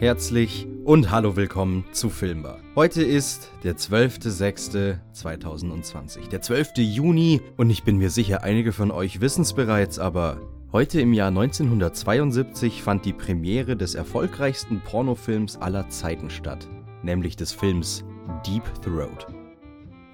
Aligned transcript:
Herzlich 0.00 0.69
und 0.84 1.10
hallo 1.10 1.34
willkommen 1.36 1.84
zu 1.92 2.10
Filmbar. 2.10 2.58
Heute 2.74 3.02
ist 3.02 3.50
der 3.64 3.76
12.06.2020, 3.76 6.28
der 6.28 6.40
12. 6.40 6.78
Juni 6.78 7.42
und 7.56 7.68
ich 7.70 7.84
bin 7.84 7.98
mir 7.98 8.10
sicher, 8.10 8.42
einige 8.42 8.72
von 8.72 8.90
euch 8.90 9.20
wissen 9.20 9.42
es 9.42 9.52
bereits, 9.52 9.98
aber 9.98 10.40
heute 10.72 11.00
im 11.00 11.12
Jahr 11.12 11.28
1972 11.28 12.82
fand 12.82 13.04
die 13.04 13.12
Premiere 13.12 13.76
des 13.76 13.94
erfolgreichsten 13.94 14.80
Pornofilms 14.80 15.58
aller 15.58 15.88
Zeiten 15.88 16.30
statt, 16.30 16.68
nämlich 17.02 17.36
des 17.36 17.52
Films 17.52 18.04
Deep 18.46 18.64
Throat. 18.82 19.26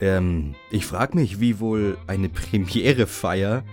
Ähm, 0.01 0.55
ich 0.71 0.87
frag 0.87 1.15
mich, 1.15 1.41
wie 1.41 1.61
wohl 1.61 1.97
eine 2.07 2.29
Premierefeier 2.29 3.65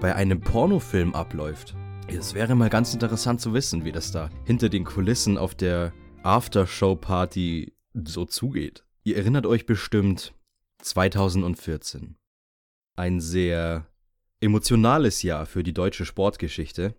bei 0.00 0.14
einem 0.14 0.40
Pornofilm 0.40 1.14
abläuft. 1.14 1.74
Es 2.08 2.34
wäre 2.34 2.56
mal 2.56 2.70
ganz 2.70 2.92
interessant 2.92 3.40
zu 3.40 3.54
wissen, 3.54 3.84
wie 3.84 3.92
das 3.92 4.10
da 4.10 4.30
hinter 4.44 4.68
den 4.68 4.84
Kulissen 4.84 5.38
auf 5.38 5.54
der 5.54 5.92
Aftershow-Party 6.22 7.72
so 7.94 8.26
zugeht. 8.26 8.84
Ihr 9.04 9.16
erinnert 9.16 9.46
euch 9.46 9.64
bestimmt 9.66 10.34
2014. 10.82 12.16
Ein 12.96 13.20
sehr 13.20 13.86
emotionales 14.40 15.22
Jahr 15.22 15.46
für 15.46 15.62
die 15.62 15.72
deutsche 15.72 16.04
Sportgeschichte. 16.04 16.94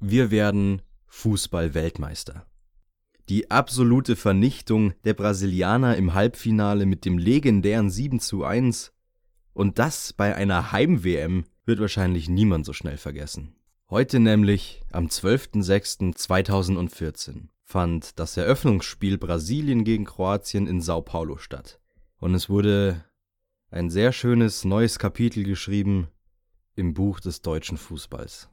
Wir 0.00 0.32
werden 0.32 0.82
Fußball-Weltmeister. 1.06 2.46
Die 3.28 3.50
absolute 3.50 4.16
Vernichtung 4.16 4.94
der 5.04 5.12
Brasilianer 5.14 5.96
im 5.96 6.14
Halbfinale 6.14 6.84
mit 6.84 7.04
dem 7.04 7.16
legendären 7.16 7.90
7 7.90 8.18
zu 8.20 8.44
1 8.44 8.92
und 9.52 9.78
das 9.78 10.12
bei 10.12 10.34
einer 10.34 10.72
Heim-WM 10.72 11.44
wird 11.64 11.78
wahrscheinlich 11.80 12.28
niemand 12.28 12.66
so 12.66 12.72
schnell 12.72 12.98
vergessen. 12.98 13.54
Heute 13.88 14.18
nämlich, 14.18 14.82
am 14.90 15.06
12.06.2014, 15.06 17.50
fand 17.64 18.18
das 18.18 18.36
Eröffnungsspiel 18.36 19.18
Brasilien 19.18 19.84
gegen 19.84 20.04
Kroatien 20.04 20.66
in 20.66 20.80
Sao 20.80 21.02
Paulo 21.02 21.38
statt. 21.38 21.80
Und 22.18 22.34
es 22.34 22.48
wurde 22.48 23.04
ein 23.70 23.90
sehr 23.90 24.12
schönes 24.12 24.64
neues 24.64 24.98
Kapitel 24.98 25.42
geschrieben 25.42 26.08
im 26.76 26.94
Buch 26.94 27.20
des 27.20 27.42
deutschen 27.42 27.76
Fußballs. 27.76 28.48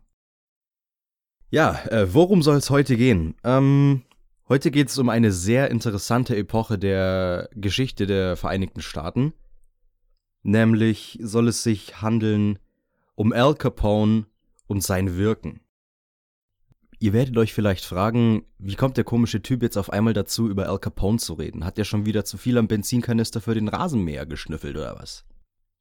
Ja, 1.49 1.83
äh, 1.85 2.13
worum 2.13 2.41
soll 2.41 2.55
es 2.55 2.69
heute 2.69 2.95
gehen? 2.95 3.35
Ähm, 3.43 4.03
heute 4.47 4.71
geht 4.71 4.87
es 4.87 4.97
um 4.97 5.09
eine 5.09 5.31
sehr 5.31 5.69
interessante 5.69 6.35
Epoche 6.35 6.79
der 6.79 7.49
Geschichte 7.53 8.07
der 8.07 8.37
Vereinigten 8.37 8.81
Staaten. 8.81 9.33
Nämlich 10.43 11.19
soll 11.21 11.49
es 11.49 11.61
sich 11.61 12.01
handeln 12.01 12.57
um 13.15 13.33
Al 13.33 13.53
Capone 13.55 14.25
und 14.67 14.81
sein 14.81 15.17
Wirken. 15.17 15.59
Ihr 17.01 17.13
werdet 17.13 17.35
euch 17.39 17.51
vielleicht 17.51 17.83
fragen, 17.83 18.45
wie 18.59 18.75
kommt 18.75 18.95
der 18.95 19.03
komische 19.03 19.41
Typ 19.41 19.63
jetzt 19.63 19.75
auf 19.75 19.89
einmal 19.89 20.13
dazu, 20.13 20.47
über 20.47 20.69
Al 20.69 20.77
Capone 20.77 21.17
zu 21.17 21.33
reden? 21.33 21.65
Hat 21.65 21.79
der 21.79 21.83
schon 21.83 22.05
wieder 22.05 22.25
zu 22.25 22.37
viel 22.37 22.59
am 22.59 22.67
Benzinkanister 22.67 23.41
für 23.41 23.55
den 23.55 23.69
Rasenmäher 23.69 24.27
geschnüffelt 24.27 24.77
oder 24.77 24.99
was? 24.99 25.25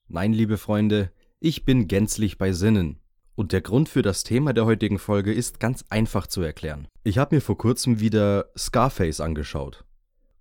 Nein, 0.08 0.32
liebe 0.32 0.56
Freunde, 0.56 1.12
ich 1.38 1.66
bin 1.66 1.88
gänzlich 1.88 2.38
bei 2.38 2.52
Sinnen. 2.52 3.00
Und 3.34 3.52
der 3.52 3.60
Grund 3.60 3.91
für 3.91 4.00
das 4.00 4.24
Thema 4.24 4.54
der 4.54 4.64
heutigen 4.64 4.98
Folge 4.98 5.30
ist 5.34 5.60
ganz 5.60 5.84
einfach 5.91 6.26
zu 6.26 6.41
erklären. 6.41 6.88
Ich 7.04 7.18
habe 7.18 7.34
mir 7.34 7.42
vor 7.42 7.58
kurzem 7.58 8.00
wieder 8.00 8.46
Scarface 8.56 9.20
angeschaut. 9.20 9.84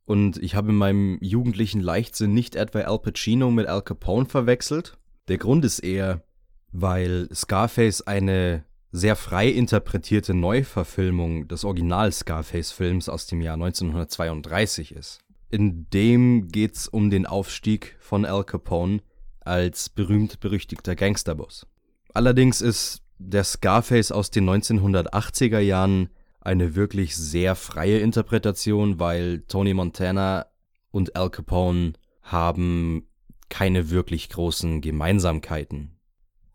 Und 0.05 0.41
ich 0.41 0.55
habe 0.55 0.69
in 0.69 0.75
meinem 0.75 1.17
jugendlichen 1.19 1.81
Leichtsinn 1.81 2.33
nicht 2.33 2.55
etwa 2.55 2.79
Al 2.79 2.99
Pacino 2.99 3.51
mit 3.51 3.67
Al 3.67 3.81
Capone 3.81 4.27
verwechselt. 4.27 4.97
Der 5.27 5.39
Grund 5.39 5.65
ist 5.65 5.79
eher, 5.79 6.23
weil 6.71 7.27
Scarface 7.33 8.01
eine 8.07 8.63
sehr 8.91 9.15
frei 9.15 9.47
interpretierte 9.49 10.33
Neuverfilmung 10.33 11.47
des 11.47 11.63
Original 11.63 12.11
Scarface-Films 12.11 13.09
aus 13.09 13.27
dem 13.27 13.41
Jahr 13.41 13.55
1932 13.55 14.93
ist. 14.93 15.19
In 15.49 15.89
dem 15.89 16.47
geht's 16.47 16.87
um 16.87 17.09
den 17.09 17.25
Aufstieg 17.25 17.95
von 17.99 18.25
Al 18.25 18.43
Capone 18.43 19.01
als 19.41 19.89
berühmt-berüchtigter 19.89 20.95
Gangsterboss. 20.95 21.67
Allerdings 22.13 22.61
ist 22.61 23.03
der 23.17 23.43
Scarface 23.43 24.11
aus 24.11 24.31
den 24.31 24.49
1980er 24.49 25.59
Jahren 25.59 26.09
eine 26.41 26.75
wirklich 26.75 27.15
sehr 27.15 27.55
freie 27.55 27.99
Interpretation, 27.99 28.99
weil 28.99 29.41
Tony 29.47 29.73
Montana 29.73 30.45
und 30.91 31.15
Al 31.15 31.29
Capone 31.29 31.93
haben 32.21 33.07
keine 33.49 33.89
wirklich 33.89 34.29
großen 34.29 34.81
Gemeinsamkeiten. 34.81 35.99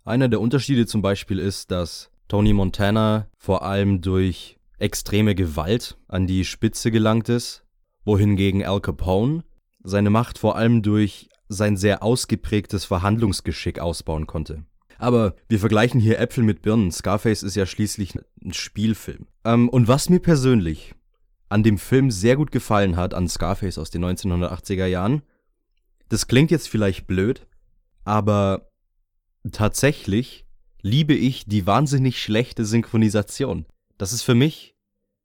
Einer 0.05 0.29
der 0.29 0.41
Unterschiede 0.41 0.87
zum 0.87 1.03
Beispiel 1.03 1.39
ist, 1.39 1.71
dass 1.71 2.11
Tony 2.35 2.53
Montana 2.53 3.29
vor 3.39 3.63
allem 3.63 4.01
durch 4.01 4.59
extreme 4.81 5.37
Gewalt 5.37 5.97
an 6.09 6.27
die 6.27 6.45
Spitze 6.45 6.91
gelangt 6.91 7.29
ist, 7.29 7.65
wohingegen 8.05 8.65
Al 8.65 8.81
Capone 8.81 9.45
seine 9.85 10.11
Macht 10.11 10.39
vor 10.39 10.57
allem 10.57 10.83
durch 10.83 11.29
sein 11.47 11.77
sehr 11.77 12.03
ausgeprägtes 12.03 12.87
Verhandlungsgeschick 12.87 13.79
ausbauen 13.79 14.27
konnte. 14.27 14.65
Aber 14.99 15.37
wir 15.49 15.61
vergleichen 15.61 16.01
hier 16.01 16.19
Äpfel 16.19 16.43
mit 16.43 16.61
Birnen. 16.61 16.91
Scarface 16.91 17.45
ist 17.45 17.55
ja 17.55 17.67
schließlich 17.67 18.19
ein 18.45 18.53
Spielfilm. 18.53 19.29
Ähm, 19.45 19.69
und 19.69 19.87
was 19.87 20.09
mir 20.09 20.19
persönlich 20.19 20.93
an 21.51 21.63
dem 21.63 21.79
Film 21.79 22.11
sehr 22.11 22.35
gut 22.35 22.51
gefallen 22.51 22.97
hat, 22.97 23.15
an 23.15 23.29
Scarface 23.29 23.79
aus 23.79 23.91
den 23.91 24.05
1980er 24.05 24.87
Jahren, 24.87 25.23
das 26.09 26.27
klingt 26.27 26.51
jetzt 26.51 26.69
vielleicht 26.69 27.07
blöd, 27.07 27.47
aber 28.03 28.73
tatsächlich 29.53 30.44
liebe 30.85 31.15
ich 31.15 31.47
die 31.47 31.67
wahnsinnig 31.67 32.23
schlechte 32.23 32.67
Synchronisation. 32.67 33.65
Das 33.97 34.13
ist 34.13 34.23
für 34.23 34.35
mich 34.35 34.77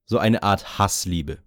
so 0.05 0.17
eine 0.17 0.41
Art 0.41 0.79
Hassliebe. 0.79 1.39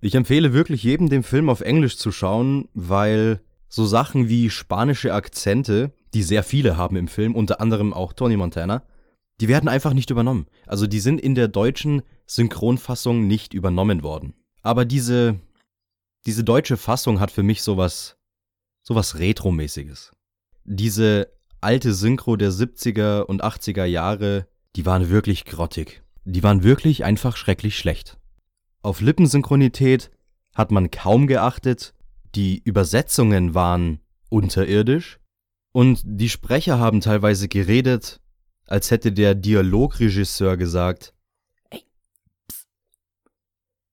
Ich 0.00 0.14
empfehle 0.14 0.54
wirklich 0.54 0.82
jedem, 0.82 1.10
den 1.10 1.22
Film 1.22 1.50
auf 1.50 1.60
Englisch 1.60 1.98
zu 1.98 2.10
schauen, 2.10 2.70
weil 2.72 3.42
so 3.68 3.84
Sachen 3.84 4.30
wie 4.30 4.48
spanische 4.48 5.12
Akzente, 5.12 5.92
die 6.14 6.22
sehr 6.22 6.42
viele 6.42 6.78
haben 6.78 6.96
im 6.96 7.06
Film, 7.06 7.34
unter 7.34 7.60
anderem 7.60 7.92
auch 7.92 8.14
Tony 8.14 8.38
Montana, 8.38 8.82
die 9.42 9.48
werden 9.48 9.68
einfach 9.68 9.92
nicht 9.92 10.08
übernommen. 10.08 10.46
Also 10.66 10.86
die 10.86 11.00
sind 11.00 11.20
in 11.20 11.34
der 11.34 11.48
deutschen 11.48 12.00
Synchronfassung 12.26 13.26
nicht 13.26 13.52
übernommen 13.52 14.02
worden. 14.02 14.32
Aber 14.62 14.86
diese, 14.86 15.38
diese 16.24 16.44
deutsche 16.44 16.78
Fassung 16.78 17.20
hat 17.20 17.30
für 17.30 17.42
mich 17.42 17.62
sowas, 17.62 18.16
sowas 18.82 19.18
Retromäßiges. 19.18 20.12
Diese 20.64 21.28
alte 21.60 21.94
Synchro 21.94 22.36
der 22.36 22.50
70er 22.50 23.22
und 23.22 23.44
80er 23.44 23.84
Jahre, 23.84 24.46
die 24.76 24.86
waren 24.86 25.08
wirklich 25.10 25.44
grottig. 25.44 26.02
Die 26.24 26.42
waren 26.42 26.62
wirklich 26.62 27.04
einfach 27.04 27.36
schrecklich 27.36 27.78
schlecht. 27.78 28.18
Auf 28.82 29.00
Lippensynchronität 29.00 30.10
hat 30.54 30.70
man 30.70 30.90
kaum 30.90 31.26
geachtet, 31.26 31.94
die 32.34 32.62
Übersetzungen 32.64 33.54
waren 33.54 34.00
unterirdisch 34.28 35.18
und 35.72 36.00
die 36.04 36.28
Sprecher 36.28 36.78
haben 36.78 37.00
teilweise 37.00 37.48
geredet, 37.48 38.20
als 38.66 38.90
hätte 38.90 39.12
der 39.12 39.34
Dialogregisseur 39.34 40.56
gesagt, 40.56 41.12
Ey, 41.70 41.84
pss, 42.48 42.66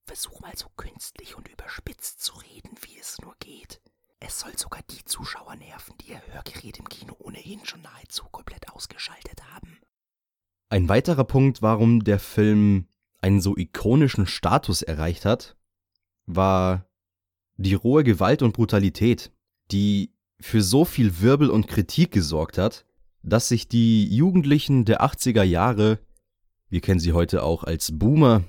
versuch 0.05 0.39
mal 0.39 0.55
so 0.55 0.67
künstlich 0.77 1.35
und 1.35 1.47
überspitzt 1.47 2.21
zu 2.21 2.35
reden, 2.35 2.71
wie 2.81 2.97
es 2.99 3.19
nur 3.21 3.35
geht. 3.39 3.81
Es 4.27 4.41
soll 4.41 4.57
sogar 4.57 4.81
die 4.91 5.05
Zuschauer 5.05 5.55
nerven, 5.55 5.95
die 6.01 6.11
ihr 6.11 6.21
Hörgerät 6.33 6.79
im 6.79 6.89
Kino 6.89 7.15
ohnehin 7.19 7.63
schon 7.63 7.81
nahezu 7.81 8.25
komplett 8.25 8.69
ausgeschaltet 8.73 9.41
haben. 9.53 9.77
Ein 10.67 10.89
weiterer 10.89 11.23
Punkt, 11.23 11.61
warum 11.61 12.03
der 12.03 12.19
Film 12.19 12.87
einen 13.21 13.39
so 13.39 13.55
ikonischen 13.55 14.27
Status 14.27 14.81
erreicht 14.81 15.23
hat, 15.23 15.55
war 16.25 16.89
die 17.55 17.73
rohe 17.73 18.03
Gewalt 18.03 18.41
und 18.41 18.51
Brutalität, 18.51 19.31
die 19.71 20.11
für 20.41 20.61
so 20.61 20.83
viel 20.83 21.21
Wirbel 21.21 21.49
und 21.49 21.67
Kritik 21.67 22.11
gesorgt 22.11 22.57
hat, 22.57 22.85
dass 23.23 23.47
sich 23.47 23.69
die 23.69 24.13
Jugendlichen 24.13 24.83
der 24.83 25.03
80er 25.03 25.43
Jahre, 25.43 25.99
wir 26.67 26.81
kennen 26.81 26.99
sie 26.99 27.13
heute 27.13 27.43
auch 27.43 27.63
als 27.63 27.97
Boomer, 27.97 28.43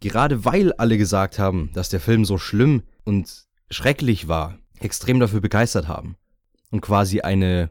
gerade 0.00 0.46
weil 0.46 0.72
alle 0.72 0.96
gesagt 0.96 1.38
haben, 1.38 1.70
dass 1.74 1.90
der 1.90 2.00
Film 2.00 2.24
so 2.24 2.38
schlimm 2.38 2.82
und 3.04 3.46
schrecklich 3.70 4.26
war, 4.26 4.58
extrem 4.84 5.20
dafür 5.20 5.40
begeistert 5.40 5.88
haben 5.88 6.16
und 6.70 6.80
quasi 6.80 7.20
eine 7.20 7.70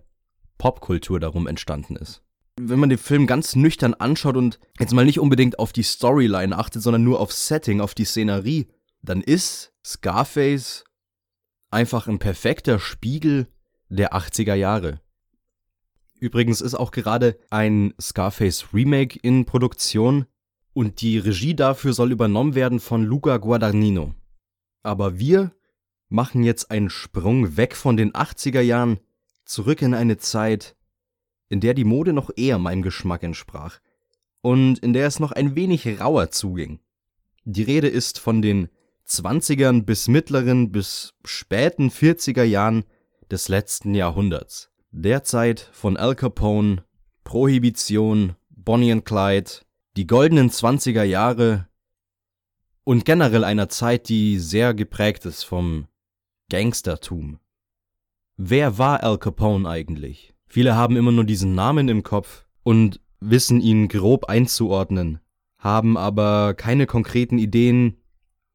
Popkultur 0.58 1.20
darum 1.20 1.48
entstanden 1.48 1.96
ist. 1.96 2.24
Wenn 2.60 2.80
man 2.80 2.90
den 2.90 2.98
Film 2.98 3.28
ganz 3.28 3.56
nüchtern 3.56 3.94
anschaut 3.94 4.36
und 4.36 4.60
jetzt 4.80 4.94
mal 4.94 5.06
nicht 5.06 5.20
unbedingt 5.20 5.60
auf 5.60 5.74
die 5.74 5.84
Storyline 5.84 6.58
achtet, 6.58 6.82
sondern 6.82 7.04
nur 7.04 7.20
auf 7.20 7.32
Setting, 7.32 7.82
auf 7.82 7.94
die 7.94 8.06
Szenerie, 8.06 8.68
dann 9.04 9.22
ist 9.22 9.74
Scarface 9.86 10.84
einfach 11.70 12.08
ein 12.08 12.18
perfekter 12.18 12.80
Spiegel 12.80 13.48
der 13.90 14.14
80er 14.14 14.56
Jahre. 14.56 15.02
Übrigens 16.20 16.62
ist 16.62 16.74
auch 16.74 16.92
gerade 16.92 17.38
ein 17.52 17.94
Scarface 18.02 18.74
Remake 18.74 19.20
in 19.22 19.46
Produktion 19.46 20.26
und 20.74 21.02
die 21.02 21.20
Regie 21.20 21.56
dafür 21.56 21.94
soll 21.94 22.12
übernommen 22.12 22.56
werden 22.56 22.80
von 22.80 23.04
Luca 23.04 23.38
Guadagnino. 23.38 24.16
Aber 24.82 25.20
wir 25.20 25.52
machen 26.10 26.44
jetzt 26.44 26.72
einen 26.72 26.90
Sprung 26.90 27.58
weg 27.58 27.76
von 27.76 27.98
den 27.98 28.14
80er 28.14 28.62
Jahren 28.62 29.00
zurück 29.46 29.82
in 29.82 29.94
eine 29.94 30.18
Zeit, 30.18 30.76
in 31.50 31.60
der 31.60 31.74
die 31.74 31.84
Mode 31.84 32.14
noch 32.14 32.30
eher 32.36 32.60
meinem 32.60 32.82
Geschmack 32.82 33.24
entsprach 33.24 33.80
und 34.42 34.80
in 34.80 34.94
der 34.94 35.08
es 35.08 35.20
noch 35.20 35.32
ein 35.32 35.56
wenig 35.56 36.00
rauer 36.00 36.32
zuging. 36.32 36.80
Die 37.46 37.64
Rede 37.64 37.88
ist 37.88 38.20
von 38.20 38.42
den 38.42 38.70
20ern 39.08 39.84
bis 39.84 40.08
mittleren 40.08 40.72
bis 40.72 41.14
späten 41.24 41.90
40er 41.90 42.44
Jahren 42.44 42.84
des 43.32 43.48
letzten 43.48 43.96
Jahrhunderts. 43.96 44.70
Der 44.92 45.24
Zeit 45.24 45.70
von 45.72 45.98
Al 45.98 46.16
Capone, 46.16 46.84
Prohibition, 47.24 48.36
Bonnie 48.50 48.92
and 48.92 49.06
Clyde, 49.06 49.52
die 49.96 50.08
goldenen 50.08 50.50
20er 50.50 51.04
Jahre 51.04 51.68
und 52.84 53.06
generell 53.06 53.44
einer 53.44 53.70
Zeit, 53.70 54.10
die 54.10 54.40
sehr 54.40 54.74
geprägt 54.74 55.26
ist 55.26 55.44
vom 55.44 55.88
Gangstertum. 56.50 57.40
Wer 58.38 58.78
war 58.78 59.04
Al 59.04 59.18
Capone 59.18 59.68
eigentlich? 59.68 60.34
Viele 60.48 60.76
haben 60.76 60.96
immer 60.96 61.12
nur 61.12 61.26
diesen 61.26 61.56
Namen 61.56 61.90
im 61.90 62.04
Kopf 62.04 62.46
und 62.64 63.02
wissen 63.20 63.60
ihn 63.60 63.90
grob 63.90 64.26
einzuordnen, 64.26 65.20
haben 65.58 65.98
aber 65.98 66.54
keine 66.54 66.86
konkreten 66.86 67.38
Ideen, 67.38 67.98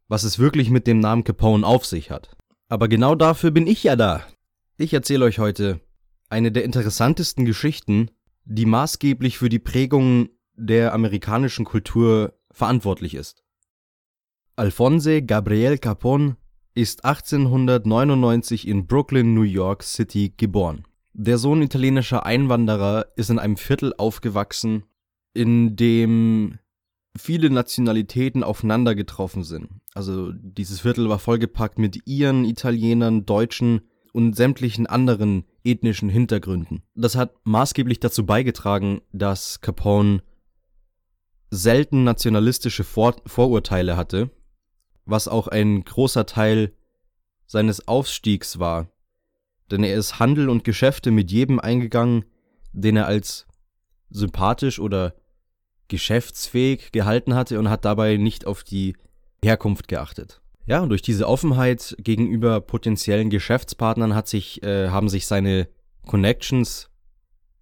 was 0.08 0.24
es 0.24 0.38
wirklich 0.38 0.70
mit 0.70 0.86
dem 0.86 1.00
Namen 1.00 1.24
Capone 1.24 1.66
auf 1.66 1.84
sich 1.84 2.10
hat. 2.10 2.34
Aber 2.68 2.88
genau 2.88 3.14
dafür 3.14 3.50
bin 3.50 3.66
ich 3.66 3.84
ja 3.84 3.94
da. 3.94 4.24
Ich 4.78 4.94
erzähle 4.94 5.26
euch 5.26 5.38
heute 5.38 5.80
eine 6.30 6.50
der 6.50 6.64
interessantesten 6.64 7.44
Geschichten, 7.44 8.10
die 8.46 8.64
maßgeblich 8.64 9.36
für 9.36 9.50
die 9.50 9.58
Prägung 9.58 10.30
der 10.54 10.94
amerikanischen 10.94 11.66
Kultur 11.66 12.38
verantwortlich 12.50 13.14
ist. 13.14 13.44
Alphonse 14.56 15.22
Gabriel 15.22 15.76
Capone 15.76 16.36
ist 16.74 17.04
1899 17.04 18.66
in 18.66 18.86
Brooklyn, 18.86 19.34
New 19.34 19.42
York 19.42 19.82
City 19.82 20.32
geboren. 20.36 20.84
Der 21.12 21.38
Sohn 21.38 21.60
italienischer 21.60 22.24
Einwanderer 22.24 23.06
ist 23.16 23.30
in 23.30 23.38
einem 23.38 23.56
Viertel 23.56 23.92
aufgewachsen, 23.98 24.84
in 25.34 25.76
dem 25.76 26.58
viele 27.16 27.50
Nationalitäten 27.50 28.42
aufeinander 28.42 28.94
getroffen 28.94 29.44
sind. 29.44 29.68
Also 29.94 30.32
dieses 30.32 30.80
Viertel 30.80 31.08
war 31.08 31.18
vollgepackt 31.18 31.78
mit 31.78 32.06
Iren, 32.06 32.44
Italienern, 32.44 33.26
Deutschen 33.26 33.82
und 34.14 34.34
sämtlichen 34.36 34.86
anderen 34.86 35.44
ethnischen 35.64 36.08
Hintergründen. 36.08 36.82
Das 36.94 37.16
hat 37.16 37.34
maßgeblich 37.44 38.00
dazu 38.00 38.24
beigetragen, 38.24 39.02
dass 39.12 39.60
Capone 39.60 40.22
selten 41.50 42.04
nationalistische 42.04 42.84
Vor 42.84 43.16
Vorurteile 43.26 43.96
hatte, 43.96 44.30
was 45.04 45.28
auch 45.28 45.48
ein 45.48 45.84
großer 45.84 46.26
Teil 46.26 46.72
seines 47.46 47.86
Aufstiegs 47.88 48.58
war 48.58 48.88
denn 49.72 49.82
er 49.84 49.96
ist 49.96 50.20
Handel 50.20 50.48
und 50.50 50.64
Geschäfte 50.64 51.10
mit 51.10 51.32
jedem 51.32 51.58
eingegangen, 51.58 52.24
den 52.72 52.96
er 52.96 53.06
als 53.06 53.46
sympathisch 54.10 54.78
oder 54.78 55.14
geschäftsfähig 55.88 56.92
gehalten 56.92 57.34
hatte 57.34 57.58
und 57.58 57.70
hat 57.70 57.84
dabei 57.84 58.18
nicht 58.18 58.46
auf 58.46 58.62
die 58.62 58.94
Herkunft 59.42 59.88
geachtet. 59.88 60.40
Ja, 60.66 60.80
und 60.80 60.90
durch 60.90 61.02
diese 61.02 61.26
Offenheit 61.26 61.96
gegenüber 61.98 62.60
potenziellen 62.60 63.30
Geschäftspartnern 63.30 64.14
hat 64.14 64.28
sich, 64.28 64.62
äh, 64.62 64.90
haben 64.90 65.08
sich 65.08 65.26
seine 65.26 65.68
Connections 66.06 66.90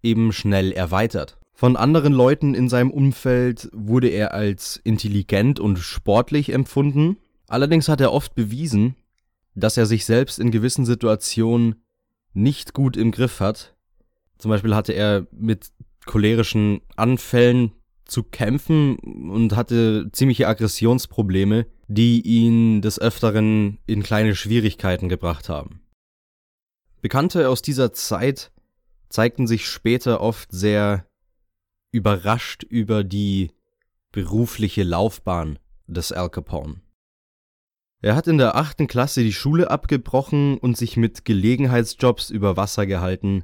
eben 0.03 0.33
schnell 0.33 0.71
erweitert. 0.71 1.39
Von 1.53 1.77
anderen 1.77 2.13
Leuten 2.13 2.53
in 2.53 2.69
seinem 2.69 2.91
Umfeld 2.91 3.69
wurde 3.73 4.09
er 4.09 4.33
als 4.33 4.77
intelligent 4.83 5.59
und 5.59 5.79
sportlich 5.79 6.51
empfunden. 6.53 7.17
Allerdings 7.51 7.89
hat 7.89 7.99
er 7.99 8.13
oft 8.13 8.33
bewiesen, 8.33 8.95
dass 9.55 9.75
er 9.75 9.85
sich 9.85 10.05
selbst 10.05 10.39
in 10.39 10.51
gewissen 10.51 10.85
Situationen 10.85 11.83
nicht 12.31 12.73
gut 12.73 12.95
im 12.95 13.11
Griff 13.11 13.41
hat. 13.41 13.75
Zum 14.37 14.49
Beispiel 14.51 14.73
hatte 14.73 14.93
er 14.93 15.27
mit 15.31 15.71
cholerischen 16.05 16.79
Anfällen 16.95 17.73
zu 18.05 18.23
kämpfen 18.23 18.95
und 18.95 19.53
hatte 19.53 20.07
ziemliche 20.13 20.47
Aggressionsprobleme, 20.47 21.65
die 21.89 22.21
ihn 22.21 22.81
des 22.81 22.99
Öfteren 22.99 23.79
in 23.85 24.01
kleine 24.01 24.33
Schwierigkeiten 24.33 25.09
gebracht 25.09 25.49
haben. 25.49 25.81
Bekannte 27.01 27.49
aus 27.49 27.61
dieser 27.61 27.91
Zeit 27.91 28.53
zeigten 29.09 29.45
sich 29.45 29.67
später 29.67 30.21
oft 30.21 30.53
sehr 30.53 31.05
überrascht 31.91 32.63
über 32.63 33.03
die 33.03 33.51
berufliche 34.13 34.83
Laufbahn 34.83 35.59
des 35.87 36.13
Al 36.13 36.29
Capone. 36.29 36.79
Er 38.03 38.15
hat 38.15 38.27
in 38.27 38.39
der 38.39 38.55
achten 38.55 38.87
Klasse 38.87 39.21
die 39.21 39.33
Schule 39.33 39.69
abgebrochen 39.69 40.57
und 40.57 40.75
sich 40.75 40.97
mit 40.97 41.23
Gelegenheitsjobs 41.23 42.31
über 42.31 42.57
Wasser 42.57 42.87
gehalten, 42.87 43.43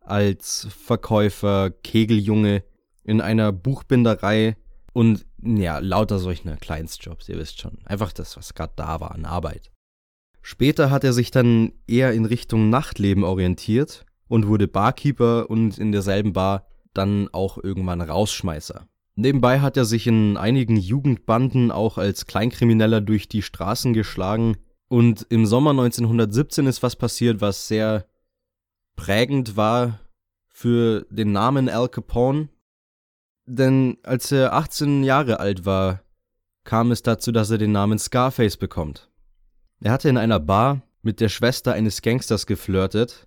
als 0.00 0.68
Verkäufer, 0.70 1.70
Kegeljunge 1.70 2.62
in 3.04 3.22
einer 3.22 3.52
Buchbinderei 3.52 4.56
und 4.92 5.24
ja, 5.42 5.78
lauter 5.78 6.18
solcher 6.18 6.56
Kleinstjobs, 6.56 7.28
ihr 7.28 7.38
wisst 7.38 7.60
schon. 7.60 7.78
Einfach 7.86 8.12
das, 8.12 8.36
was 8.36 8.54
gerade 8.54 8.74
da 8.76 9.00
war 9.00 9.12
an 9.12 9.24
Arbeit. 9.24 9.70
Später 10.42 10.90
hat 10.90 11.02
er 11.02 11.12
sich 11.12 11.30
dann 11.30 11.72
eher 11.86 12.12
in 12.12 12.24
Richtung 12.24 12.68
Nachtleben 12.68 13.24
orientiert 13.24 14.04
und 14.28 14.46
wurde 14.46 14.68
Barkeeper 14.68 15.48
und 15.48 15.78
in 15.78 15.90
derselben 15.90 16.32
Bar 16.34 16.66
dann 16.92 17.28
auch 17.32 17.58
irgendwann 17.62 18.00
Rausschmeißer. 18.00 18.86
Nebenbei 19.16 19.60
hat 19.60 19.78
er 19.78 19.86
sich 19.86 20.06
in 20.06 20.36
einigen 20.36 20.76
Jugendbanden 20.76 21.70
auch 21.70 21.96
als 21.96 22.26
Kleinkrimineller 22.26 23.00
durch 23.00 23.28
die 23.28 23.40
Straßen 23.40 23.94
geschlagen. 23.94 24.58
Und 24.88 25.26
im 25.30 25.46
Sommer 25.46 25.70
1917 25.70 26.66
ist 26.66 26.82
was 26.82 26.96
passiert, 26.96 27.40
was 27.40 27.66
sehr 27.66 28.06
prägend 28.94 29.56
war 29.56 30.00
für 30.48 31.06
den 31.10 31.32
Namen 31.32 31.70
Al 31.70 31.88
Capone. 31.88 32.50
Denn 33.46 33.96
als 34.02 34.30
er 34.32 34.52
18 34.52 35.02
Jahre 35.02 35.40
alt 35.40 35.64
war, 35.64 36.02
kam 36.64 36.90
es 36.90 37.02
dazu, 37.02 37.32
dass 37.32 37.50
er 37.50 37.58
den 37.58 37.72
Namen 37.72 37.98
Scarface 37.98 38.58
bekommt. 38.58 39.10
Er 39.80 39.92
hatte 39.92 40.10
in 40.10 40.18
einer 40.18 40.40
Bar 40.40 40.82
mit 41.00 41.20
der 41.20 41.30
Schwester 41.30 41.72
eines 41.72 42.02
Gangsters 42.02 42.46
geflirtet 42.46 43.26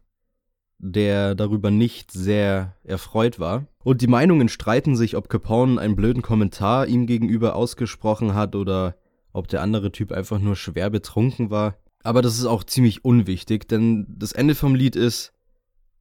der 0.79 1.35
darüber 1.35 1.71
nicht 1.71 2.11
sehr 2.11 2.75
erfreut 2.83 3.39
war. 3.39 3.67
Und 3.83 4.01
die 4.01 4.07
Meinungen 4.07 4.49
streiten 4.49 4.95
sich, 4.95 5.15
ob 5.15 5.29
Capone 5.29 5.79
einen 5.79 5.95
blöden 5.95 6.21
Kommentar 6.21 6.87
ihm 6.87 7.05
gegenüber 7.05 7.55
ausgesprochen 7.55 8.33
hat 8.33 8.55
oder 8.55 8.95
ob 9.33 9.47
der 9.47 9.61
andere 9.61 9.91
Typ 9.91 10.11
einfach 10.11 10.39
nur 10.39 10.55
schwer 10.55 10.89
betrunken 10.89 11.49
war. 11.49 11.75
Aber 12.01 12.21
das 12.21 12.39
ist 12.39 12.45
auch 12.45 12.63
ziemlich 12.63 13.03
unwichtig, 13.03 13.67
denn 13.67 14.05
das 14.09 14.31
Ende 14.31 14.55
vom 14.55 14.73
Lied 14.73 14.95
ist, 14.95 15.33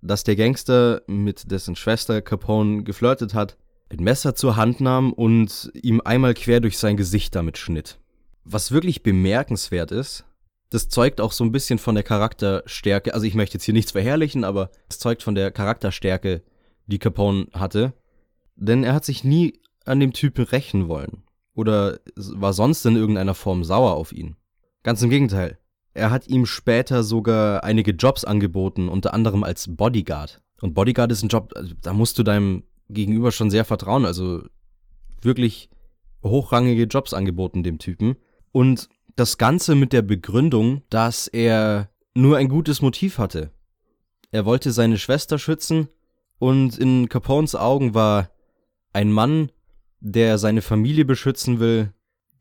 dass 0.00 0.22
der 0.22 0.36
Gangster 0.36 1.02
mit 1.08 1.50
dessen 1.50 1.74
Schwester 1.74 2.22
Capone 2.22 2.84
geflirtet 2.84 3.34
hat, 3.34 3.56
ein 3.90 4.04
Messer 4.04 4.34
zur 4.34 4.56
Hand 4.56 4.80
nahm 4.80 5.12
und 5.12 5.70
ihm 5.74 6.00
einmal 6.04 6.34
quer 6.34 6.60
durch 6.60 6.78
sein 6.78 6.96
Gesicht 6.96 7.34
damit 7.34 7.58
schnitt. 7.58 7.98
Was 8.44 8.70
wirklich 8.70 9.02
bemerkenswert 9.02 9.90
ist, 9.90 10.24
das 10.70 10.88
zeugt 10.88 11.20
auch 11.20 11.32
so 11.32 11.44
ein 11.44 11.52
bisschen 11.52 11.78
von 11.78 11.94
der 11.94 12.04
Charakterstärke. 12.04 13.14
Also 13.14 13.26
ich 13.26 13.34
möchte 13.34 13.54
jetzt 13.54 13.64
hier 13.64 13.74
nichts 13.74 13.92
verherrlichen, 13.92 14.44
aber 14.44 14.70
es 14.88 14.98
zeugt 14.98 15.22
von 15.22 15.34
der 15.34 15.50
Charakterstärke, 15.50 16.42
die 16.86 16.98
Capone 16.98 17.46
hatte. 17.52 17.94
Denn 18.56 18.84
er 18.84 18.94
hat 18.94 19.04
sich 19.04 19.24
nie 19.24 19.60
an 19.84 20.00
dem 20.00 20.12
Typen 20.12 20.44
rächen 20.44 20.88
wollen. 20.88 21.22
Oder 21.54 21.98
war 22.16 22.52
sonst 22.52 22.84
in 22.86 22.96
irgendeiner 22.96 23.34
Form 23.34 23.64
sauer 23.64 23.94
auf 23.94 24.12
ihn. 24.12 24.36
Ganz 24.82 25.02
im 25.02 25.10
Gegenteil. 25.10 25.58
Er 25.94 26.10
hat 26.10 26.28
ihm 26.28 26.46
später 26.46 27.02
sogar 27.02 27.64
einige 27.64 27.92
Jobs 27.92 28.24
angeboten, 28.24 28.88
unter 28.88 29.14
anderem 29.14 29.42
als 29.42 29.74
Bodyguard. 29.74 30.40
Und 30.60 30.74
Bodyguard 30.74 31.10
ist 31.10 31.22
ein 31.22 31.28
Job, 31.28 31.52
also 31.56 31.74
da 31.82 31.92
musst 31.92 32.18
du 32.18 32.22
deinem 32.22 32.64
Gegenüber 32.88 33.32
schon 33.32 33.50
sehr 33.50 33.64
vertrauen. 33.64 34.04
Also 34.04 34.42
wirklich 35.22 35.70
hochrangige 36.22 36.84
Jobs 36.84 37.14
angeboten 37.14 37.62
dem 37.62 37.78
Typen. 37.78 38.16
Und 38.52 38.88
das 39.18 39.36
Ganze 39.36 39.74
mit 39.74 39.92
der 39.92 40.02
Begründung, 40.02 40.82
dass 40.90 41.26
er 41.26 41.90
nur 42.14 42.36
ein 42.36 42.48
gutes 42.48 42.80
Motiv 42.82 43.18
hatte. 43.18 43.50
Er 44.30 44.44
wollte 44.44 44.70
seine 44.70 44.96
Schwester 44.96 45.38
schützen 45.38 45.88
und 46.38 46.78
in 46.78 47.08
Capones 47.08 47.56
Augen 47.56 47.94
war 47.94 48.30
ein 48.92 49.10
Mann, 49.10 49.50
der 49.98 50.38
seine 50.38 50.62
Familie 50.62 51.04
beschützen 51.04 51.58
will, 51.58 51.92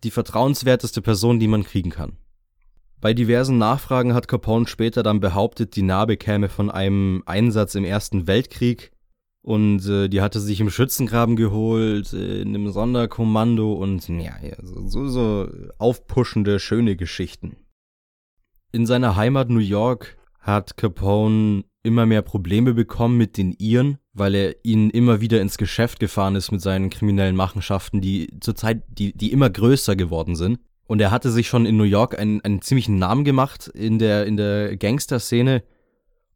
die 0.04 0.12
vertrauenswerteste 0.12 1.02
Person, 1.02 1.40
die 1.40 1.48
man 1.48 1.64
kriegen 1.64 1.90
kann. 1.90 2.18
Bei 3.02 3.16
diversen 3.16 3.58
Nachfragen 3.58 4.14
hat 4.14 4.28
Capone 4.28 4.68
später 4.68 5.02
dann 5.02 5.20
behauptet, 5.20 5.76
die 5.76 5.82
Narbe 5.82 6.16
käme 6.16 6.48
von 6.48 6.70
einem 6.70 7.24
Einsatz 7.26 7.74
im 7.74 7.86
Ersten 7.86 8.28
Weltkrieg 8.28 8.92
und 9.42 9.86
äh, 9.88 10.10
die 10.10 10.22
hatte 10.22 10.40
sich 10.40 10.60
im 10.60 10.70
Schützengraben 10.70 11.36
geholt, 11.36 12.14
äh, 12.14 12.42
in 12.42 12.50
einem 12.50 12.70
Sonderkommando 12.70 13.74
und 13.74 14.08
ja, 14.10 14.36
so, 14.62 15.08
so 15.08 15.50
aufpuschende, 15.78 16.60
schöne 16.60 16.96
Geschichten. 16.96 17.58
In 18.72 18.86
seiner 18.86 19.16
Heimat 19.16 19.50
New 19.50 19.60
York 19.60 20.18
hat 20.40 20.78
Capone 20.78 21.64
immer 21.84 22.06
mehr 22.06 22.22
Probleme 22.22 22.74
bekommen 22.74 23.18
mit 23.18 23.38
den 23.38 23.54
Iren, 23.54 23.98
weil 24.14 24.36
er 24.36 24.56
ihnen 24.64 24.90
immer 24.90 25.22
wieder 25.22 25.42
ins 25.42 25.58
Geschäft 25.58 26.00
gefahren 26.00 26.36
ist 26.36 26.52
mit 26.52 26.62
seinen 26.62 26.90
kriminellen 26.90 27.36
Machenschaften, 27.36 28.02
die 28.02 28.30
zurzeit, 28.42 28.84
die, 28.90 29.14
die 29.14 29.32
immer 29.32 29.50
größer 29.50 29.96
geworden 29.96 30.36
sind. 30.36 30.60
Und 30.86 31.02
er 31.02 31.12
hatte 31.12 31.32
sich 31.32 31.48
schon 31.48 31.66
in 31.66 31.78
New 31.78 31.84
York 31.84 32.18
einen, 32.18 32.42
einen 32.42 32.62
ziemlichen 32.62 32.98
Namen 32.98 33.24
gemacht 33.24 33.68
in 33.68 34.00
der, 34.00 34.26
in 34.26 34.38
der 34.38 34.76
Gangster-Szene. 34.78 35.64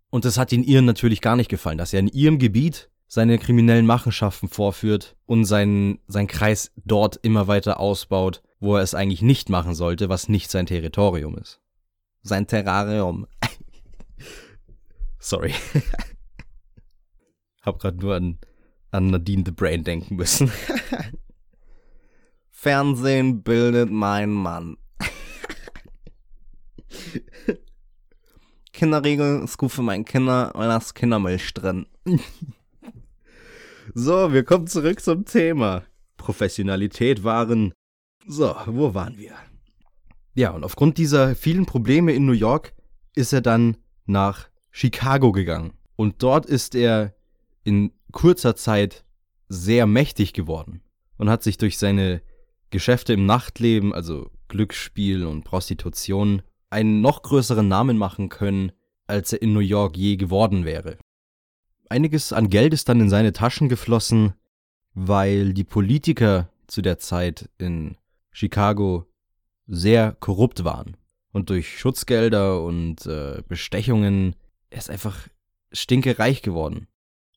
Und 0.10 0.26
das 0.26 0.38
hat 0.38 0.52
den 0.52 0.64
Iren 0.64 0.86
natürlich 0.86 1.22
gar 1.22 1.36
nicht 1.36 1.50
gefallen, 1.50 1.78
dass 1.78 1.94
er 1.94 2.00
in 2.00 2.08
ihrem 2.08 2.38
Gebiet 2.38 2.90
seine 3.14 3.38
kriminellen 3.38 3.86
Machenschaften 3.86 4.48
vorführt 4.48 5.18
und 5.26 5.44
seinen, 5.44 6.00
sein 6.08 6.28
Kreis 6.28 6.72
dort 6.78 7.18
immer 7.18 7.50
weiter 7.50 7.78
ausbaut, 7.78 8.42
wo 8.62 8.78
er 8.78 8.84
es 8.84 8.96
eigentlich 8.96 9.22
nicht 9.22 9.50
machen 9.50 9.76
sollte, 9.76 10.08
was 10.08 10.30
nicht 10.30 10.50
sein 10.50 10.66
Territorium 10.66 11.38
ist. 11.38 11.60
Sein 12.22 12.48
Terrarium. 12.48 13.28
Sorry. 15.20 15.54
Hab 17.64 17.80
grad 17.80 17.98
nur 17.98 18.16
an, 18.16 18.40
an 18.92 19.08
Nadine 19.08 19.44
the 19.46 19.52
Brain 19.52 19.84
denken 19.84 20.16
müssen. 20.16 20.50
Fernsehen 22.50 23.44
bildet 23.44 23.92
mein 23.92 24.32
Mann. 24.32 24.78
Kinderriegel 28.72 29.44
ist 29.44 29.58
gut 29.58 29.74
für 29.74 29.82
meine 29.82 30.06
Kinder, 30.06 30.52
da 30.54 30.78
ist 30.78 30.94
Kindermilch 30.94 31.54
drin. 31.54 31.88
So, 33.94 34.34
wir 34.34 34.44
kommen 34.44 34.68
zurück 34.68 35.02
zum 35.02 35.26
Thema. 35.26 35.84
Professionalität 36.18 37.24
waren. 37.24 37.74
So, 38.28 38.56
wo 38.68 38.94
waren 38.94 39.18
wir? 39.18 39.34
Ja, 40.34 40.52
und 40.52 40.64
aufgrund 40.64 40.98
dieser 40.98 41.36
vielen 41.36 41.66
Probleme 41.66 42.14
in 42.14 42.26
New 42.26 42.32
York 42.32 42.74
ist 43.16 43.34
er 43.34 43.42
dann 43.42 43.78
nach 44.06 44.50
Chicago 44.72 45.32
gegangen. 45.32 45.74
Und 45.96 46.24
dort 46.24 46.46
ist 46.46 46.76
er 46.76 47.14
in 47.64 47.92
kurzer 48.12 48.56
Zeit 48.56 49.04
sehr 49.50 49.86
mächtig 49.86 50.34
geworden 50.34 50.82
und 51.18 51.30
hat 51.30 51.44
sich 51.44 51.58
durch 51.58 51.78
seine 51.78 52.22
Geschäfte 52.70 53.14
im 53.14 53.26
Nachtleben, 53.26 53.94
also 53.94 54.32
Glücksspiel 54.48 55.26
und 55.26 55.44
Prostitution, 55.44 56.42
einen 56.70 57.02
noch 57.02 57.22
größeren 57.22 57.68
Namen 57.68 57.98
machen 57.98 58.30
können, 58.30 58.72
als 59.08 59.34
er 59.34 59.42
in 59.42 59.54
New 59.54 59.60
York 59.60 59.98
je 59.98 60.16
geworden 60.16 60.64
wäre. 60.64 60.98
Einiges 61.92 62.34
an 62.34 62.50
Geld 62.50 62.74
ist 62.74 62.90
dann 62.90 63.00
in 63.00 63.10
seine 63.10 63.34
Taschen 63.34 63.70
geflossen, 63.70 64.34
weil 64.94 65.54
die 65.54 65.64
Politiker 65.64 66.50
zu 66.68 66.82
der 66.82 66.98
Zeit 67.00 67.50
in 67.58 67.98
Chicago 68.32 69.06
sehr 69.68 70.14
korrupt 70.20 70.64
waren. 70.64 70.98
Und 71.34 71.50
durch 71.50 71.78
Schutzgelder 71.80 72.64
und 72.64 73.06
äh, 73.06 73.44
Bestechungen 73.48 74.36
er 74.72 74.78
ist 74.78 74.90
einfach 74.90 75.28
stinkereich 75.72 76.42
geworden. 76.42 76.88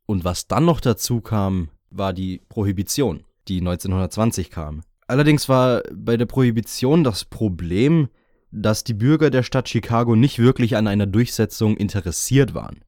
Und 0.06 0.25
was 0.25 0.46
dann 0.46 0.64
noch 0.64 0.80
dazu 0.80 1.20
kam, 1.20 1.68
war 1.90 2.12
die 2.12 2.40
Prohibition, 2.49 3.25
die 3.49 3.58
1920 3.58 4.50
kam. 4.50 4.82
Allerdings 5.06 5.49
war 5.49 5.82
bei 5.92 6.16
der 6.16 6.26
Prohibition 6.26 7.04
das 7.04 7.25
Problem, 7.25 8.08
dass 8.50 8.84
die 8.84 8.94
Bürger 8.94 9.30
der 9.30 9.42
Stadt 9.42 9.68
Chicago 9.68 10.16
nicht 10.16 10.38
wirklich 10.38 10.76
an 10.76 10.87
einer 10.87 11.06
Durchsetzung 11.06 11.76
interessiert 11.76 12.54
waren. 12.54 12.84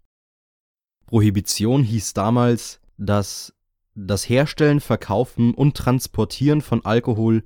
Prohibition 1.07 1.83
hieß 1.83 2.13
damals, 2.15 2.81
dass 2.99 3.55
das 3.95 4.29
Herstellen, 4.29 4.81
Verkaufen 4.81 5.55
und 5.55 5.77
Transportieren 5.77 6.61
von 6.61 6.85
Alkohol 6.85 7.45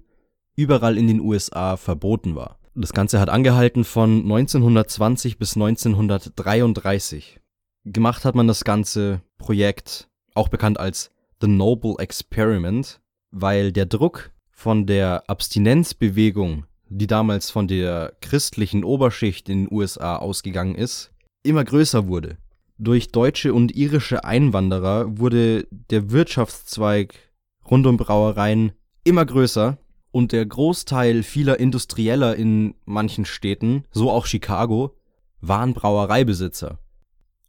überall 0.56 0.98
in 0.98 1.06
den 1.06 1.20
USA 1.20 1.76
verboten 1.76 2.34
war. 2.34 2.58
Das 2.74 2.92
Ganze 2.92 3.20
hat 3.20 3.28
angehalten 3.28 3.84
von 3.84 4.22
1920 4.22 5.38
bis 5.38 5.56
1933. 5.56 7.40
Gemacht 7.84 8.24
hat 8.24 8.34
man 8.34 8.46
das 8.46 8.64
ganze 8.64 9.22
Projekt, 9.38 10.08
auch 10.34 10.48
bekannt 10.48 10.78
als 10.78 11.10
The 11.40 11.48
Noble 11.48 11.96
Experiment, 11.98 13.00
weil 13.30 13.72
der 13.72 13.86
Druck 13.86 14.30
von 14.50 14.86
der 14.86 15.24
Abstinenzbewegung, 15.28 16.66
die 16.88 17.06
damals 17.06 17.50
von 17.50 17.68
der 17.68 18.14
christlichen 18.20 18.84
Oberschicht 18.84 19.48
in 19.48 19.64
den 19.64 19.74
USA 19.74 20.16
ausgegangen 20.16 20.74
ist, 20.74 21.12
immer 21.42 21.64
größer 21.64 22.06
wurde. 22.06 22.36
Durch 22.82 23.12
deutsche 23.12 23.52
und 23.52 23.76
irische 23.76 24.24
Einwanderer 24.24 25.18
wurde 25.18 25.68
der 25.70 26.12
Wirtschaftszweig 26.12 27.12
rund 27.70 27.86
um 27.86 27.98
Brauereien 27.98 28.72
immer 29.04 29.26
größer 29.26 29.76
und 30.12 30.32
der 30.32 30.46
Großteil 30.46 31.22
vieler 31.22 31.60
Industrieller 31.60 32.36
in 32.36 32.74
manchen 32.86 33.26
Städten, 33.26 33.84
so 33.90 34.10
auch 34.10 34.24
Chicago, 34.24 34.96
waren 35.42 35.74
Brauereibesitzer. 35.74 36.78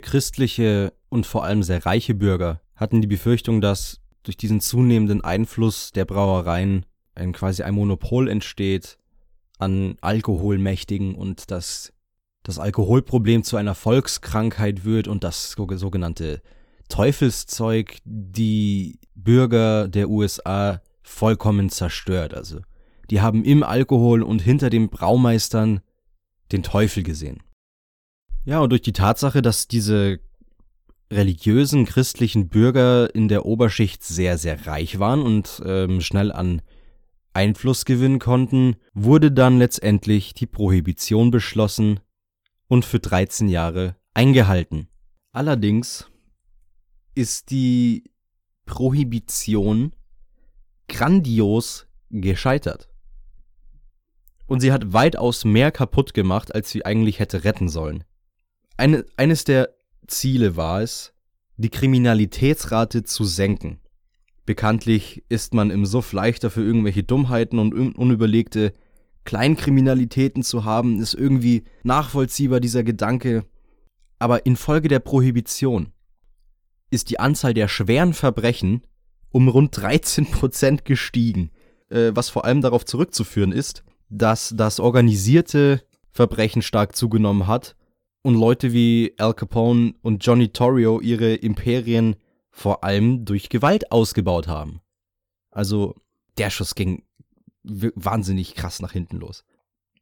Christliche 0.02 0.92
und 1.08 1.26
vor 1.26 1.46
allem 1.46 1.64
sehr 1.64 1.86
reiche 1.86 2.14
Bürger 2.14 2.60
hatten 2.76 3.00
die 3.00 3.08
Befürchtung, 3.08 3.62
dass 3.62 4.02
durch 4.24 4.36
diesen 4.36 4.60
zunehmenden 4.60 5.24
Einfluss 5.24 5.94
der 5.94 6.04
Brauereien 6.04 6.86
ein 7.16 7.32
quasi 7.32 7.64
ein 7.64 7.76
Monopol 7.76 8.28
entsteht 8.28 8.98
an 9.60 9.96
Alkoholmächtigen 10.02 11.16
und 11.16 11.52
dass 11.52 11.94
das 12.44 12.60
Alkoholproblem 12.60 13.44
zu 13.44 13.58
einer 13.58 13.76
Volkskrankheit 13.76 14.84
wird 14.84 15.08
und 15.08 15.24
das 15.24 15.52
sogenannte 15.52 16.42
Teufelszeug 16.90 17.98
die 18.04 19.00
Bürger 19.16 19.88
der 19.88 20.10
USA 20.10 20.82
vollkommen 21.04 21.70
zerstört. 21.70 22.34
Also 22.34 22.60
die 23.10 23.22
haben 23.22 23.44
im 23.44 23.64
Alkohol 23.64 24.24
und 24.24 24.42
hinter 24.42 24.70
den 24.70 24.90
Braumeistern 24.90 25.82
den 26.52 26.64
Teufel 26.64 27.04
gesehen. 27.04 27.44
Ja, 28.44 28.60
und 28.60 28.72
durch 28.72 28.82
die 28.82 28.94
Tatsache, 28.94 29.42
dass 29.42 29.68
diese 29.68 30.20
religiösen 31.12 31.86
christlichen 31.86 32.50
Bürger 32.50 33.14
in 33.14 33.28
der 33.28 33.46
Oberschicht 33.46 34.04
sehr, 34.04 34.38
sehr 34.38 34.66
reich 34.66 34.98
waren 34.98 35.22
und 35.22 35.62
ähm, 35.66 36.02
schnell 36.02 36.32
an 36.32 36.62
Einfluss 37.34 37.86
gewinnen 37.86 38.20
konnten, 38.20 38.76
wurde 38.94 39.32
dann 39.32 39.58
letztendlich 39.58 40.34
die 40.34 40.48
Prohibition 40.48 41.32
beschlossen 41.32 42.00
und 42.72 42.86
für 42.86 43.02
13 43.02 43.50
Jahre 43.50 43.98
eingehalten. 44.14 44.88
Allerdings 45.34 46.10
ist 47.16 47.52
die 47.52 48.06
Prohibition 48.66 49.94
grandios 50.88 51.88
gescheitert. 52.10 52.88
Und 54.48 54.62
sie 54.62 54.72
hat 54.72 54.94
weitaus 54.94 55.44
mehr 55.44 55.74
kaputt 55.74 56.14
gemacht, 56.14 56.56
als 56.56 56.70
sie 56.70 56.86
eigentlich 56.86 57.20
hätte 57.20 57.44
retten 57.44 57.68
sollen. 57.68 58.06
Eine, 58.78 59.04
eines 59.18 59.44
der 59.44 59.76
Ziele 60.08 60.56
war 60.56 60.82
es, 60.82 61.14
die 61.58 61.72
Kriminalitätsrate 61.72 63.04
zu 63.04 63.26
senken. 63.26 63.82
Bekanntlich 64.46 65.26
ist 65.28 65.54
man 65.54 65.72
im 65.72 65.86
Suff 65.86 66.14
leichter 66.14 66.50
für 66.50 66.64
irgendwelche 66.64 67.04
Dummheiten 67.04 67.60
und 67.60 67.74
unüberlegte 67.74 68.72
Kleinkriminalitäten 69.24 70.44
zu 70.44 70.66
haben, 70.66 71.00
ist 71.00 71.14
irgendwie 71.14 71.64
nachvollziehbar 71.84 72.60
dieser 72.60 72.84
Gedanke. 72.84 73.46
Aber 74.20 74.46
infolge 74.46 74.88
der 74.88 75.00
Prohibition 75.00 75.92
ist 76.90 77.10
die 77.10 77.20
Anzahl 77.20 77.54
der 77.54 77.68
schweren 77.68 78.14
Verbrechen 78.14 78.82
um 79.32 79.48
rund 79.48 79.76
13 79.78 80.26
Prozent 80.32 80.86
gestiegen, 80.86 81.52
äh, 81.90 82.12
was 82.14 82.30
vor 82.30 82.46
allem 82.46 82.62
darauf 82.62 82.86
zurückzuführen 82.86 83.52
ist, 83.52 83.84
dass 84.10 84.54
das 84.56 84.80
organisierte 84.80 85.82
Verbrechen 86.12 86.62
stark 86.62 86.96
zugenommen 86.96 87.48
hat 87.48 87.76
und 88.24 88.36
Leute 88.36 88.74
wie 88.74 89.14
Al 89.18 89.34
Capone 89.34 89.94
und 90.02 90.26
Johnny 90.26 90.50
Torrio 90.50 91.00
ihre 91.00 91.34
Imperien 91.34 92.18
vor 92.52 92.84
allem 92.84 93.24
durch 93.26 93.50
Gewalt 93.50 93.92
ausgebaut 93.92 94.48
haben. 94.48 94.82
Also 95.50 95.96
der 96.38 96.50
Schuss 96.50 96.76
ging 96.76 97.04
wahnsinnig 97.64 98.56
krass 98.56 98.82
nach 98.82 98.92
hinten 98.92 99.18
los. 99.18 99.44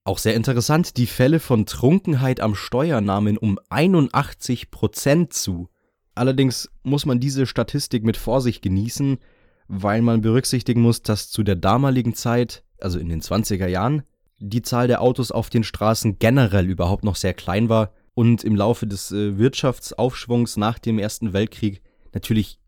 Auch 0.04 0.18
sehr 0.18 0.36
interessant, 0.36 0.98
die 0.98 1.08
Fälle 1.08 1.40
von 1.40 1.66
Trunkenheit 1.66 2.40
am 2.40 2.56
Steuer 2.56 3.02
nahmen 3.02 3.38
um 3.38 3.60
81 3.70 4.72
Prozent 4.72 5.34
zu. 5.34 5.70
Allerdings 6.16 6.70
muss 6.84 7.06
man 7.06 7.20
diese 7.20 7.46
Statistik 7.46 8.04
mit 8.04 8.18
Vorsicht 8.18 8.62
genießen, 8.62 9.20
weil 9.68 10.02
man 10.02 10.22
berücksichtigen 10.22 10.82
muss, 10.82 11.04
dass 11.04 11.30
zu 11.30 11.44
der 11.44 11.56
damaligen 11.56 12.16
Zeit, 12.16 12.64
also 12.80 12.98
in 12.98 13.10
den 13.10 13.22
20er 13.22 13.68
Jahren, 13.68 14.04
die 14.40 14.62
Zahl 14.62 14.88
der 14.88 15.02
Autos 15.02 15.32
auf 15.32 15.50
den 15.50 15.64
Straßen 15.64 16.18
generell 16.18 16.66
überhaupt 16.66 17.04
noch 17.04 17.16
sehr 17.16 17.34
klein 17.34 17.70
war 17.70 17.94
und 18.16 18.44
im 18.44 18.56
Laufe 18.56 18.88
des 18.88 19.12
äh, 19.12 19.38
Wirtschaftsaufschwungs 19.38 20.58
nach 20.58 20.80
dem 20.80 20.98
Ersten 20.98 21.34
Weltkrieg 21.34 21.82
natürlich 22.14 22.60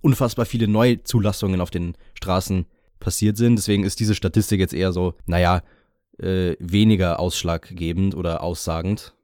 unfassbar 0.00 0.46
viele 0.46 0.68
Neuzulassungen 0.68 1.60
auf 1.60 1.70
den 1.70 1.96
Straßen 2.14 2.66
passiert 2.98 3.36
sind. 3.36 3.56
Deswegen 3.56 3.84
ist 3.84 4.00
diese 4.00 4.14
Statistik 4.14 4.60
jetzt 4.60 4.74
eher 4.74 4.92
so, 4.92 5.14
naja, 5.26 5.62
äh, 6.18 6.56
weniger 6.58 7.20
ausschlaggebend 7.20 8.14
oder 8.14 8.42
aussagend. 8.42 9.14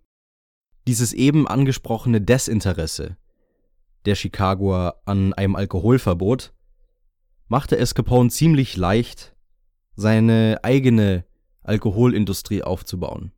Dieses 0.87 1.13
eben 1.13 1.47
angesprochene 1.47 2.21
Desinteresse 2.21 3.17
der 4.05 4.15
Chicagoer 4.17 5.01
an 5.05 5.33
einem 5.33 5.55
Alkoholverbot 5.57 6.53
machte 7.49 7.77
es 7.77 7.95
Capone 7.95 8.31
ziemlich 8.31 8.77
leicht, 8.77 9.37
seine 9.95 10.59
eigene 10.63 11.25
Alkoholindustrie 11.63 12.63
aufzubauen. 12.63 13.33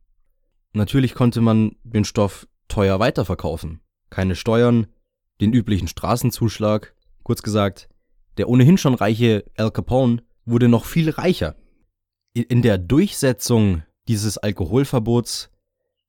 Natürlich 0.73 1.13
konnte 1.13 1.41
man 1.41 1.75
den 1.83 2.05
Stoff 2.05 2.47
teuer 2.67 2.99
weiterverkaufen. 2.99 3.81
Keine 4.09 4.35
Steuern, 4.35 4.87
den 5.41 5.53
üblichen 5.53 5.87
Straßenzuschlag. 5.87 6.95
Kurz 7.23 7.43
gesagt, 7.43 7.89
der 8.37 8.49
ohnehin 8.49 8.77
schon 8.77 8.95
reiche 8.95 9.45
Al 9.57 9.71
Capone 9.71 10.23
wurde 10.45 10.67
noch 10.67 10.85
viel 10.85 11.09
reicher. 11.09 11.55
in 12.33 12.61
der 12.61 12.77
Durchsetzung 12.77 13.83
dieses 14.07 14.37
Alkoholverbots 14.37 15.49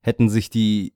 hätten 0.01 0.29
sich 0.29 0.49
die 0.49 0.93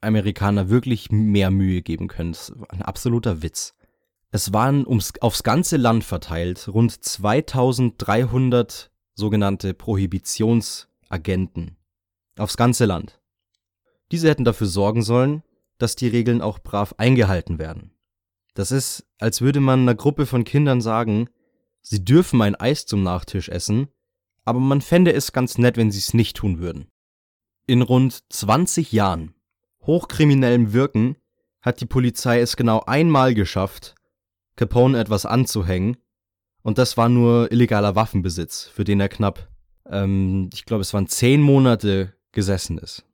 Amerikaner 0.00 0.68
wirklich 0.68 1.10
mehr 1.10 1.50
Mühe 1.50 1.82
geben 1.82 2.08
können. 2.08 2.32
Das 2.32 2.52
war 2.56 2.72
ein 2.72 2.82
absoluter 2.82 3.42
Witz. 3.42 3.74
Es 4.30 4.52
waren 4.52 4.86
ums, 4.86 5.14
aufs 5.20 5.42
ganze 5.42 5.76
Land 5.76 6.04
verteilt 6.04 6.68
rund 6.68 7.02
2300 7.02 8.90
sogenannte 9.14 9.74
Prohibitionsagenten. 9.74 11.76
Aufs 12.36 12.56
ganze 12.56 12.84
Land. 12.84 13.20
Diese 14.12 14.28
hätten 14.28 14.44
dafür 14.44 14.66
sorgen 14.66 15.02
sollen, 15.02 15.42
dass 15.78 15.96
die 15.96 16.08
Regeln 16.08 16.42
auch 16.42 16.58
brav 16.58 16.94
eingehalten 16.98 17.58
werden. 17.58 17.92
Das 18.54 18.70
ist, 18.70 19.06
als 19.18 19.40
würde 19.40 19.60
man 19.60 19.80
einer 19.80 19.94
Gruppe 19.94 20.26
von 20.26 20.44
Kindern 20.44 20.80
sagen, 20.80 21.28
sie 21.88 22.04
dürfen 22.04 22.42
ein 22.42 22.54
Eis 22.54 22.86
zum 22.86 23.02
Nachtisch 23.02 23.48
essen, 23.48 23.88
aber 24.44 24.60
man 24.60 24.80
fände 24.80 25.12
es 25.12 25.32
ganz 25.32 25.58
nett, 25.58 25.76
wenn 25.76 25.90
sie 25.90 25.98
es 25.98 26.14
nicht 26.14 26.36
tun 26.36 26.58
würden. 26.58 26.88
In 27.66 27.82
rund 27.82 28.20
20 28.32 28.92
Jahren 28.92 29.34
hochkriminellem 29.82 30.72
Wirken 30.72 31.16
hat 31.60 31.80
die 31.80 31.86
Polizei 31.86 32.40
es 32.40 32.56
genau 32.56 32.80
einmal 32.86 33.34
geschafft, 33.34 33.94
Capone 34.56 34.98
etwas 34.98 35.26
anzuhängen, 35.26 35.96
und 36.62 36.78
das 36.78 36.96
war 36.96 37.08
nur 37.08 37.50
illegaler 37.52 37.94
Waffenbesitz, 37.94 38.64
für 38.64 38.84
den 38.84 39.00
er 39.00 39.08
knapp, 39.08 39.48
ähm, 39.86 40.50
ich 40.52 40.64
glaube, 40.64 40.82
es 40.82 40.92
waren 40.92 41.06
zehn 41.06 41.40
Monate 41.40 42.14
gesessen 42.32 42.78
ist. 42.78 43.04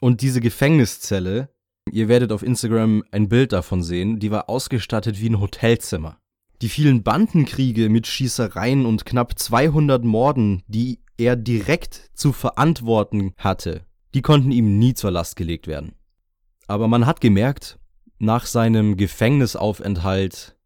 Und 0.00 0.20
diese 0.20 0.40
Gefängniszelle, 0.40 1.50
ihr 1.90 2.08
werdet 2.08 2.32
auf 2.32 2.42
Instagram 2.42 3.04
ein 3.10 3.28
Bild 3.28 3.52
davon 3.52 3.82
sehen, 3.82 4.18
die 4.18 4.30
war 4.30 4.48
ausgestattet 4.48 5.20
wie 5.20 5.30
ein 5.30 5.40
Hotelzimmer. 5.40 6.20
Die 6.62 6.68
vielen 6.70 7.02
Bandenkriege 7.02 7.88
mit 7.90 8.06
Schießereien 8.06 8.86
und 8.86 9.04
knapp 9.04 9.38
200 9.38 10.04
Morden, 10.04 10.62
die 10.66 11.00
er 11.18 11.36
direkt 11.36 12.10
zu 12.14 12.32
verantworten 12.32 13.34
hatte, 13.36 13.84
die 14.14 14.22
konnten 14.22 14.50
ihm 14.50 14.78
nie 14.78 14.94
zur 14.94 15.10
Last 15.10 15.36
gelegt 15.36 15.66
werden. 15.66 15.94
Aber 16.66 16.88
man 16.88 17.06
hat 17.06 17.20
gemerkt, 17.20 17.78
nach 18.18 18.46
seinem 18.46 18.96
Gefängnisaufenthalt 18.96 20.56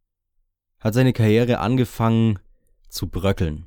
hat 0.79 0.95
seine 0.95 1.13
Karriere 1.13 1.59
angefangen 1.59 2.39
zu 2.89 3.09
bröckeln. 3.09 3.67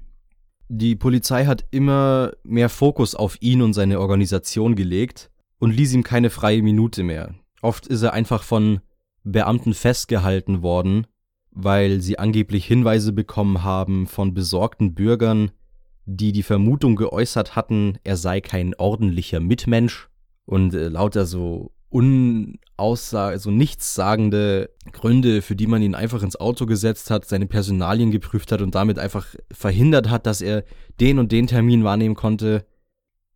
Die 0.70 0.96
Polizei 0.96 1.46
hat 1.46 1.66
immer 1.72 2.32
mehr 2.44 2.70
Fokus 2.70 3.16
auf 3.16 3.38
ihn 3.42 3.62
und 3.62 3.74
seine 3.74 4.00
Organisation 4.00 4.76
gelegt 4.76 5.30
und 5.60 5.72
ließ 5.72 5.94
ihm 5.94 6.04
keine 6.04 6.30
freie 6.30 6.64
Minute 6.64 7.04
mehr. 7.04 7.36
Oft 7.62 7.86
ist 7.88 8.02
er 8.02 8.14
einfach 8.14 8.44
von 8.44 8.80
Beamten 9.24 9.74
festgehalten 9.74 10.64
worden, 10.64 11.06
weil 11.54 12.02
sie 12.02 12.20
angeblich 12.20 12.66
Hinweise 12.66 13.14
bekommen 13.14 13.64
haben 13.64 14.08
von 14.08 14.34
besorgten 14.34 14.94
Bürgern, 14.94 15.52
die 16.06 16.32
die 16.32 16.44
Vermutung 16.44 16.96
geäußert 16.96 17.56
hatten, 17.56 17.98
er 18.04 18.18
sei 18.18 18.42
kein 18.42 18.74
ordentlicher 18.76 19.40
Mitmensch 19.40 20.10
und 20.46 20.74
äh, 20.74 20.90
lauter 20.90 21.26
so 21.26 21.72
unaussage, 21.94 23.38
so 23.38 23.52
nichtssagende 23.52 24.72
Gründe, 24.92 25.44
für 25.44 25.56
die 25.56 25.68
man 25.68 25.84
ihn 25.84 25.94
einfach 25.94 26.24
ins 26.24 26.36
Auto 26.36 26.66
gesetzt 26.66 27.12
hat, 27.12 27.26
seine 27.26 27.46
Personalien 27.46 28.10
geprüft 28.10 28.52
hat 28.52 28.62
und 28.62 28.74
damit 28.74 28.98
einfach 28.98 29.28
verhindert 29.52 30.10
hat, 30.10 30.26
dass 30.26 30.42
er 30.42 30.64
den 31.00 31.20
und 31.20 31.32
den 31.32 31.46
Termin 31.46 31.84
wahrnehmen 31.84 32.16
konnte. 32.16 32.66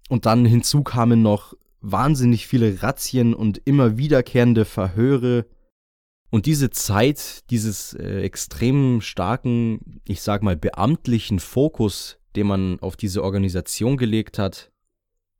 Und 0.09 0.25
dann 0.25 0.43
hinzu 0.43 0.81
kamen 0.81 1.21
noch 1.21 1.53
wahnsinnig 1.81 2.47
viele 2.47 2.81
Razzien 2.81 3.36
und 3.36 3.62
immer 3.65 3.97
wiederkehrende 3.97 4.65
Verhöre. 4.65 5.45
Und 6.29 6.46
diese 6.46 6.69
Zeit, 6.69 7.50
dieses 7.50 7.93
äh, 7.93 8.22
extrem 8.22 9.01
starken, 9.01 10.01
ich 10.05 10.22
sag 10.22 10.43
mal, 10.43 10.57
beamtlichen 10.57 11.39
Fokus, 11.39 12.17
den 12.36 12.48
man 12.48 12.79
auf 12.79 12.98
diese 12.98 13.24
Organisation 13.24 13.98
gelegt 13.98 14.38
hat, 14.38 14.72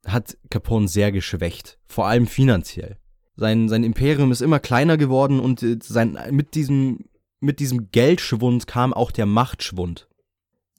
hat 0.06 0.38
Capone 0.50 0.88
sehr 0.88 1.12
geschwächt, 1.12 1.78
vor 1.86 2.08
allem 2.08 2.28
finanziell. 2.28 2.98
Sein, 3.36 3.70
sein 3.70 3.84
Imperium 3.84 4.32
ist 4.32 4.42
immer 4.42 4.60
kleiner 4.60 4.98
geworden 4.98 5.40
und 5.40 5.62
äh, 5.62 5.78
sein, 5.84 6.18
mit, 6.32 6.56
diesem, 6.56 7.06
mit 7.40 7.60
diesem 7.60 7.92
Geldschwund 7.92 8.66
kam 8.66 8.94
auch 8.94 9.12
der 9.12 9.26
Machtschwund. 9.26 10.08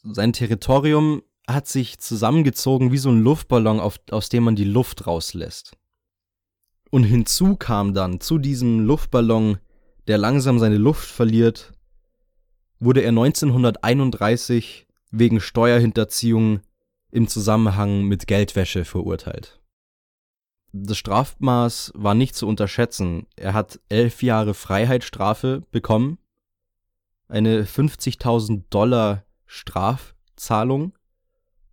Sein 0.03 0.33
Territorium 0.33 1.23
hat 1.47 1.69
sich 1.69 1.99
zusammengezogen 1.99 2.93
wie 2.93 2.99
so 2.99 3.11
ein 3.11 3.23
Luftballon, 3.23 3.79
auf, 3.79 4.01
aus 4.11 4.29
dem 4.29 4.45
man 4.45 4.57
die 4.57 4.65
Luft 4.65 5.07
rauslässt. 5.07 5.77
Und 6.91 7.05
hinzu 7.05 7.57
kam 7.57 7.95
dann 7.95 8.21
zu 8.21 8.39
diesem 8.39 8.81
Luftballon, 8.81 9.59
der 10.09 10.19
langsam 10.19 10.59
seine 10.59 10.79
Luft 10.79 11.09
verliert, 11.09 11.73
wurde 12.81 13.03
er 13.03 13.11
1931 13.11 14.87
wegen 15.11 15.41
Steuerhinterziehung 15.41 16.61
im 17.11 17.29
Zusammenhang 17.29 18.05
mit 18.05 18.27
Geldwäsche 18.27 18.85
verurteilt. 18.85 19.61
Das 20.73 20.99
Strafmaß 20.99 21.93
war 21.95 22.15
nicht 22.15 22.35
zu 22.35 22.47
unterschätzen. 22.47 23.27
Er 23.37 23.55
hat 23.55 23.81
elf 23.89 24.23
Jahre 24.23 24.55
Freiheitsstrafe 24.55 25.63
bekommen, 25.71 26.19
eine 27.29 27.65
50.000 27.65 28.65
Dollar 28.71 29.25
Strafzahlung 29.47 30.93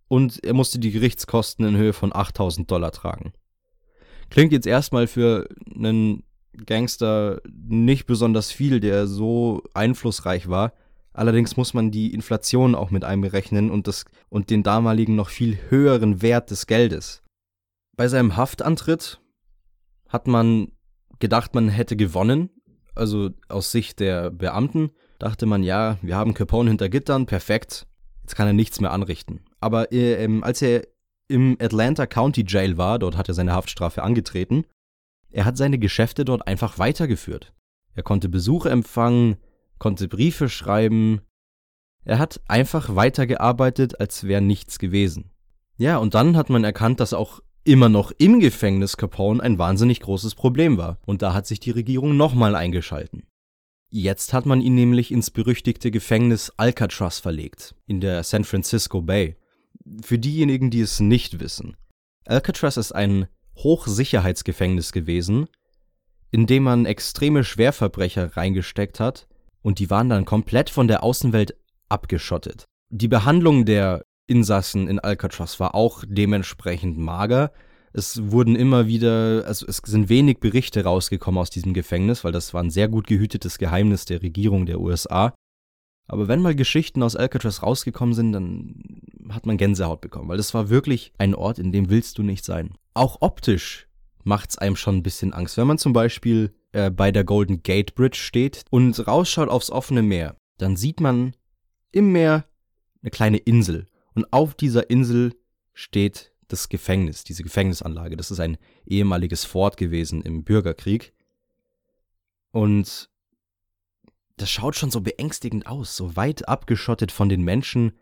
und 0.08 0.44
er 0.44 0.54
musste 0.54 0.78
die 0.78 0.92
Gerichtskosten 0.92 1.64
in 1.64 1.76
Höhe 1.76 1.92
von 1.92 2.12
8.000 2.12 2.66
Dollar 2.66 2.92
tragen. 2.92 3.32
Klingt 4.28 4.52
jetzt 4.52 4.66
erstmal 4.66 5.06
für 5.06 5.48
einen 5.74 6.25
Gangster 6.64 7.40
nicht 7.48 8.06
besonders 8.06 8.50
viel, 8.50 8.80
der 8.80 9.06
so 9.06 9.62
einflussreich 9.74 10.48
war. 10.48 10.72
Allerdings 11.12 11.56
muss 11.56 11.74
man 11.74 11.90
die 11.90 12.12
Inflation 12.12 12.74
auch 12.74 12.90
mit 12.90 13.04
einberechnen 13.04 13.70
und, 13.70 13.86
das, 13.86 14.04
und 14.28 14.50
den 14.50 14.62
damaligen 14.62 15.16
noch 15.16 15.30
viel 15.30 15.58
höheren 15.70 16.20
Wert 16.22 16.50
des 16.50 16.66
Geldes. 16.66 17.22
Bei 17.96 18.08
seinem 18.08 18.36
Haftantritt 18.36 19.20
hat 20.08 20.28
man 20.28 20.72
gedacht, 21.18 21.54
man 21.54 21.68
hätte 21.68 21.96
gewonnen. 21.96 22.50
Also 22.94 23.30
aus 23.48 23.72
Sicht 23.72 24.00
der 24.00 24.30
Beamten 24.30 24.90
dachte 25.18 25.46
man, 25.46 25.62
ja, 25.62 25.98
wir 26.02 26.16
haben 26.16 26.34
Capone 26.34 26.70
hinter 26.70 26.88
Gittern, 26.88 27.26
perfekt, 27.26 27.86
jetzt 28.22 28.36
kann 28.36 28.46
er 28.46 28.52
nichts 28.52 28.80
mehr 28.80 28.92
anrichten. 28.92 29.40
Aber 29.60 29.92
äh, 29.92 30.28
als 30.42 30.62
er 30.62 30.86
im 31.28 31.56
Atlanta 31.60 32.06
County 32.06 32.44
Jail 32.46 32.76
war, 32.76 32.98
dort 32.98 33.16
hat 33.16 33.28
er 33.28 33.34
seine 33.34 33.52
Haftstrafe 33.52 34.02
angetreten, 34.02 34.64
er 35.36 35.44
hat 35.44 35.58
seine 35.58 35.78
Geschäfte 35.78 36.24
dort 36.24 36.46
einfach 36.46 36.78
weitergeführt. 36.78 37.52
Er 37.94 38.02
konnte 38.02 38.30
Besuche 38.30 38.70
empfangen, 38.70 39.36
konnte 39.78 40.08
Briefe 40.08 40.48
schreiben. 40.48 41.20
Er 42.06 42.18
hat 42.18 42.40
einfach 42.48 42.96
weitergearbeitet, 42.96 44.00
als 44.00 44.24
wäre 44.24 44.40
nichts 44.40 44.78
gewesen. 44.78 45.32
Ja, 45.76 45.98
und 45.98 46.14
dann 46.14 46.38
hat 46.38 46.48
man 46.48 46.64
erkannt, 46.64 47.00
dass 47.00 47.12
auch 47.12 47.42
immer 47.64 47.90
noch 47.90 48.12
im 48.16 48.40
Gefängnis 48.40 48.96
Capone 48.96 49.42
ein 49.42 49.58
wahnsinnig 49.58 50.00
großes 50.00 50.36
Problem 50.36 50.78
war. 50.78 51.00
Und 51.04 51.20
da 51.20 51.34
hat 51.34 51.46
sich 51.46 51.60
die 51.60 51.70
Regierung 51.70 52.16
nochmal 52.16 52.54
eingeschalten. 52.54 53.24
Jetzt 53.90 54.32
hat 54.32 54.46
man 54.46 54.62
ihn 54.62 54.74
nämlich 54.74 55.12
ins 55.12 55.30
berüchtigte 55.30 55.90
Gefängnis 55.90 56.50
Alcatraz 56.56 57.18
verlegt, 57.18 57.74
in 57.86 58.00
der 58.00 58.22
San 58.22 58.44
Francisco 58.44 59.02
Bay. 59.02 59.36
Für 60.00 60.18
diejenigen, 60.18 60.70
die 60.70 60.80
es 60.80 60.98
nicht 60.98 61.40
wissen. 61.40 61.76
Alcatraz 62.24 62.78
ist 62.78 62.92
ein 62.92 63.28
Hochsicherheitsgefängnis 63.56 64.92
gewesen, 64.92 65.46
in 66.30 66.46
dem 66.46 66.64
man 66.64 66.86
extreme 66.86 67.44
Schwerverbrecher 67.44 68.36
reingesteckt 68.36 69.00
hat 69.00 69.26
und 69.62 69.78
die 69.78 69.90
waren 69.90 70.08
dann 70.08 70.24
komplett 70.24 70.70
von 70.70 70.88
der 70.88 71.02
Außenwelt 71.02 71.56
abgeschottet. 71.88 72.66
Die 72.90 73.08
Behandlung 73.08 73.64
der 73.64 74.04
Insassen 74.26 74.88
in 74.88 74.98
Alcatraz 74.98 75.58
war 75.60 75.74
auch 75.74 76.04
dementsprechend 76.06 76.98
mager. 76.98 77.52
Es 77.92 78.30
wurden 78.30 78.56
immer 78.56 78.86
wieder, 78.86 79.44
also 79.46 79.66
es 79.66 79.80
sind 79.84 80.08
wenig 80.08 80.38
Berichte 80.38 80.84
rausgekommen 80.84 81.40
aus 81.40 81.50
diesem 81.50 81.74
Gefängnis, 81.74 82.24
weil 82.24 82.32
das 82.32 82.52
war 82.52 82.62
ein 82.62 82.70
sehr 82.70 82.88
gut 82.88 83.06
gehütetes 83.06 83.58
Geheimnis 83.58 84.04
der 84.04 84.22
Regierung 84.22 84.66
der 84.66 84.80
USA. 84.80 85.34
Aber 86.08 86.28
wenn 86.28 86.42
mal 86.42 86.54
Geschichten 86.54 87.02
aus 87.02 87.16
Alcatraz 87.16 87.62
rausgekommen 87.62 88.14
sind, 88.14 88.32
dann 88.32 89.00
hat 89.30 89.46
man 89.46 89.56
Gänsehaut 89.56 90.00
bekommen, 90.00 90.28
weil 90.28 90.36
das 90.36 90.54
war 90.54 90.68
wirklich 90.68 91.12
ein 91.18 91.34
Ort, 91.34 91.58
in 91.58 91.72
dem 91.72 91.90
willst 91.90 92.18
du 92.18 92.22
nicht 92.22 92.44
sein. 92.44 92.74
Auch 92.96 93.18
optisch 93.20 93.88
macht's 94.24 94.56
einem 94.56 94.74
schon 94.74 94.96
ein 94.96 95.02
bisschen 95.02 95.34
Angst. 95.34 95.58
Wenn 95.58 95.66
man 95.66 95.76
zum 95.76 95.92
Beispiel 95.92 96.54
äh, 96.72 96.90
bei 96.90 97.12
der 97.12 97.24
Golden 97.24 97.62
Gate 97.62 97.94
Bridge 97.94 98.16
steht 98.16 98.64
und 98.70 99.06
rausschaut 99.06 99.50
aufs 99.50 99.70
offene 99.70 100.02
Meer, 100.02 100.36
dann 100.56 100.76
sieht 100.76 101.00
man 101.00 101.36
im 101.92 102.12
Meer 102.12 102.46
eine 103.02 103.10
kleine 103.10 103.36
Insel. 103.36 103.84
Und 104.14 104.32
auf 104.32 104.54
dieser 104.54 104.88
Insel 104.88 105.34
steht 105.74 106.32
das 106.48 106.70
Gefängnis, 106.70 107.22
diese 107.22 107.42
Gefängnisanlage. 107.42 108.16
Das 108.16 108.30
ist 108.30 108.40
ein 108.40 108.56
ehemaliges 108.86 109.44
Fort 109.44 109.76
gewesen 109.76 110.22
im 110.22 110.42
Bürgerkrieg. 110.42 111.12
Und 112.50 113.10
das 114.38 114.50
schaut 114.50 114.74
schon 114.74 114.90
so 114.90 115.02
beängstigend 115.02 115.66
aus, 115.66 115.98
so 115.98 116.16
weit 116.16 116.48
abgeschottet 116.48 117.12
von 117.12 117.28
den 117.28 117.42
Menschen, 117.42 117.92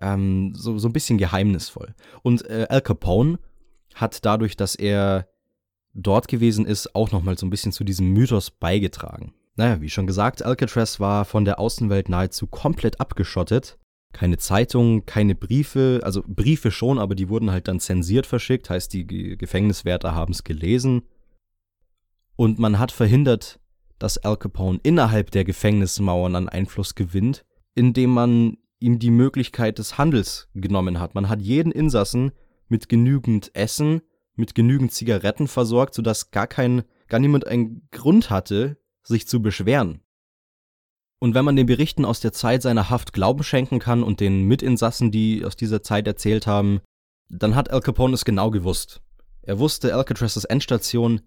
ähm, 0.00 0.52
so, 0.56 0.78
so 0.78 0.88
ein 0.88 0.92
bisschen 0.92 1.16
geheimnisvoll. 1.16 1.94
Und 2.22 2.44
äh, 2.50 2.66
Al 2.68 2.80
Capone 2.80 3.38
hat 3.94 4.24
dadurch, 4.24 4.56
dass 4.56 4.74
er 4.74 5.28
dort 5.94 6.28
gewesen 6.28 6.66
ist, 6.66 6.94
auch 6.94 7.10
nochmal 7.12 7.36
so 7.38 7.46
ein 7.46 7.50
bisschen 7.50 7.72
zu 7.72 7.84
diesem 7.84 8.12
Mythos 8.12 8.50
beigetragen. 8.50 9.34
Naja, 9.56 9.80
wie 9.80 9.90
schon 9.90 10.06
gesagt, 10.06 10.42
Alcatraz 10.42 11.00
war 11.00 11.24
von 11.24 11.44
der 11.44 11.58
Außenwelt 11.58 12.08
nahezu 12.08 12.46
komplett 12.46 13.00
abgeschottet 13.00 13.78
keine 14.12 14.36
Zeitungen, 14.36 15.06
keine 15.06 15.34
Briefe, 15.34 16.00
also 16.02 16.22
Briefe 16.26 16.70
schon, 16.70 16.98
aber 16.98 17.14
die 17.14 17.28
wurden 17.28 17.50
halt 17.50 17.68
dann 17.68 17.80
zensiert 17.80 18.26
verschickt, 18.26 18.70
heißt 18.70 18.92
die 18.92 19.06
Gefängniswärter 19.06 20.14
haben 20.14 20.32
es 20.32 20.44
gelesen. 20.44 21.02
Und 22.36 22.58
man 22.58 22.78
hat 22.78 22.92
verhindert, 22.92 23.58
dass 23.98 24.18
Al 24.18 24.36
Capone 24.36 24.80
innerhalb 24.82 25.30
der 25.30 25.44
Gefängnismauern 25.44 26.36
an 26.36 26.48
Einfluss 26.48 26.94
gewinnt, 26.94 27.44
indem 27.74 28.10
man 28.10 28.58
ihm 28.80 28.98
die 28.98 29.10
Möglichkeit 29.10 29.78
des 29.78 29.96
Handels 29.96 30.48
genommen 30.54 30.98
hat. 30.98 31.14
Man 31.14 31.28
hat 31.28 31.40
jeden 31.40 31.72
Insassen 31.72 32.32
mit 32.72 32.88
genügend 32.88 33.54
Essen, 33.54 34.00
mit 34.34 34.56
genügend 34.56 34.92
Zigaretten 34.92 35.46
versorgt, 35.46 35.94
sodass 35.94 36.30
gar 36.30 36.46
kein, 36.48 36.82
gar 37.06 37.20
niemand 37.20 37.46
einen 37.46 37.86
Grund 37.92 38.30
hatte, 38.30 38.78
sich 39.04 39.28
zu 39.28 39.42
beschweren. 39.42 40.00
Und 41.20 41.34
wenn 41.34 41.44
man 41.44 41.54
den 41.54 41.66
Berichten 41.66 42.04
aus 42.04 42.18
der 42.18 42.32
Zeit 42.32 42.62
seiner 42.62 42.90
Haft 42.90 43.12
Glauben 43.12 43.44
schenken 43.44 43.78
kann 43.78 44.02
und 44.02 44.18
den 44.18 44.48
Mitinsassen, 44.48 45.12
die 45.12 45.44
aus 45.44 45.54
dieser 45.54 45.82
Zeit 45.82 46.08
erzählt 46.08 46.48
haben, 46.48 46.80
dann 47.28 47.54
hat 47.54 47.70
Al 47.70 47.80
Capone 47.80 48.14
es 48.14 48.24
genau 48.24 48.50
gewusst. 48.50 49.02
Er 49.42 49.58
wusste 49.58 49.94
Alcatraz's 49.94 50.44
Endstation, 50.44 51.20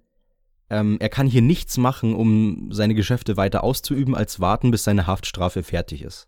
ähm, 0.69 0.97
er 0.99 1.09
kann 1.09 1.27
hier 1.27 1.43
nichts 1.43 1.77
machen, 1.77 2.15
um 2.15 2.71
seine 2.71 2.95
Geschäfte 2.95 3.37
weiter 3.37 3.63
auszuüben, 3.63 4.15
als 4.15 4.39
warten, 4.39 4.71
bis 4.71 4.83
seine 4.83 5.05
Haftstrafe 5.05 5.61
fertig 5.61 6.01
ist. 6.01 6.27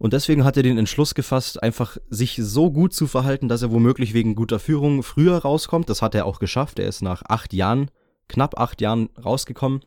Und 0.00 0.14
deswegen 0.14 0.44
hat 0.44 0.56
er 0.56 0.62
den 0.62 0.78
Entschluss 0.78 1.14
gefasst, 1.14 1.62
einfach 1.62 1.98
sich 2.08 2.40
so 2.42 2.70
gut 2.70 2.94
zu 2.94 3.06
verhalten, 3.06 3.48
dass 3.48 3.60
er 3.60 3.70
womöglich 3.70 4.14
wegen 4.14 4.34
guter 4.34 4.58
Führung 4.58 5.02
früher 5.02 5.36
rauskommt. 5.36 5.90
Das 5.90 6.00
hat 6.00 6.14
er 6.14 6.24
auch 6.24 6.38
geschafft. 6.38 6.78
Er 6.78 6.88
ist 6.88 7.02
nach 7.02 7.22
acht 7.28 7.52
Jahren, 7.52 7.90
knapp 8.26 8.58
acht 8.58 8.80
Jahren 8.80 9.10
rausgekommen. 9.22 9.82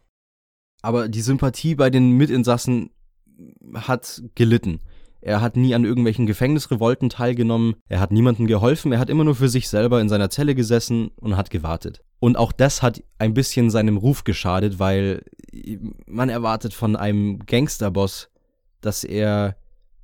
Aber 0.83 1.09
die 1.09 1.21
Sympathie 1.21 1.73
bei 1.73 1.89
den 1.89 2.11
Mitinsassen 2.11 2.91
hat 3.73 4.21
gelitten. 4.35 4.81
Er 5.19 5.41
hat 5.41 5.57
nie 5.57 5.73
an 5.73 5.83
irgendwelchen 5.83 6.27
Gefängnisrevolten 6.27 7.09
teilgenommen, 7.09 7.75
er 7.87 7.99
hat 7.99 8.11
niemandem 8.11 8.45
geholfen, 8.45 8.91
er 8.91 8.99
hat 8.99 9.09
immer 9.09 9.23
nur 9.23 9.35
für 9.35 9.49
sich 9.49 9.67
selber 9.67 9.99
in 9.99 10.09
seiner 10.09 10.29
Zelle 10.29 10.53
gesessen 10.53 11.09
und 11.15 11.37
hat 11.37 11.49
gewartet. 11.49 12.01
Und 12.19 12.37
auch 12.37 12.51
das 12.51 12.83
hat 12.83 13.01
ein 13.17 13.33
bisschen 13.33 13.71
seinem 13.71 13.97
Ruf 13.97 14.25
geschadet, 14.25 14.77
weil 14.77 15.23
man 16.05 16.29
erwartet 16.29 16.73
von 16.73 16.95
einem 16.97 17.39
Gangsterboss, 17.47 18.29
dass 18.81 19.03
er 19.05 19.55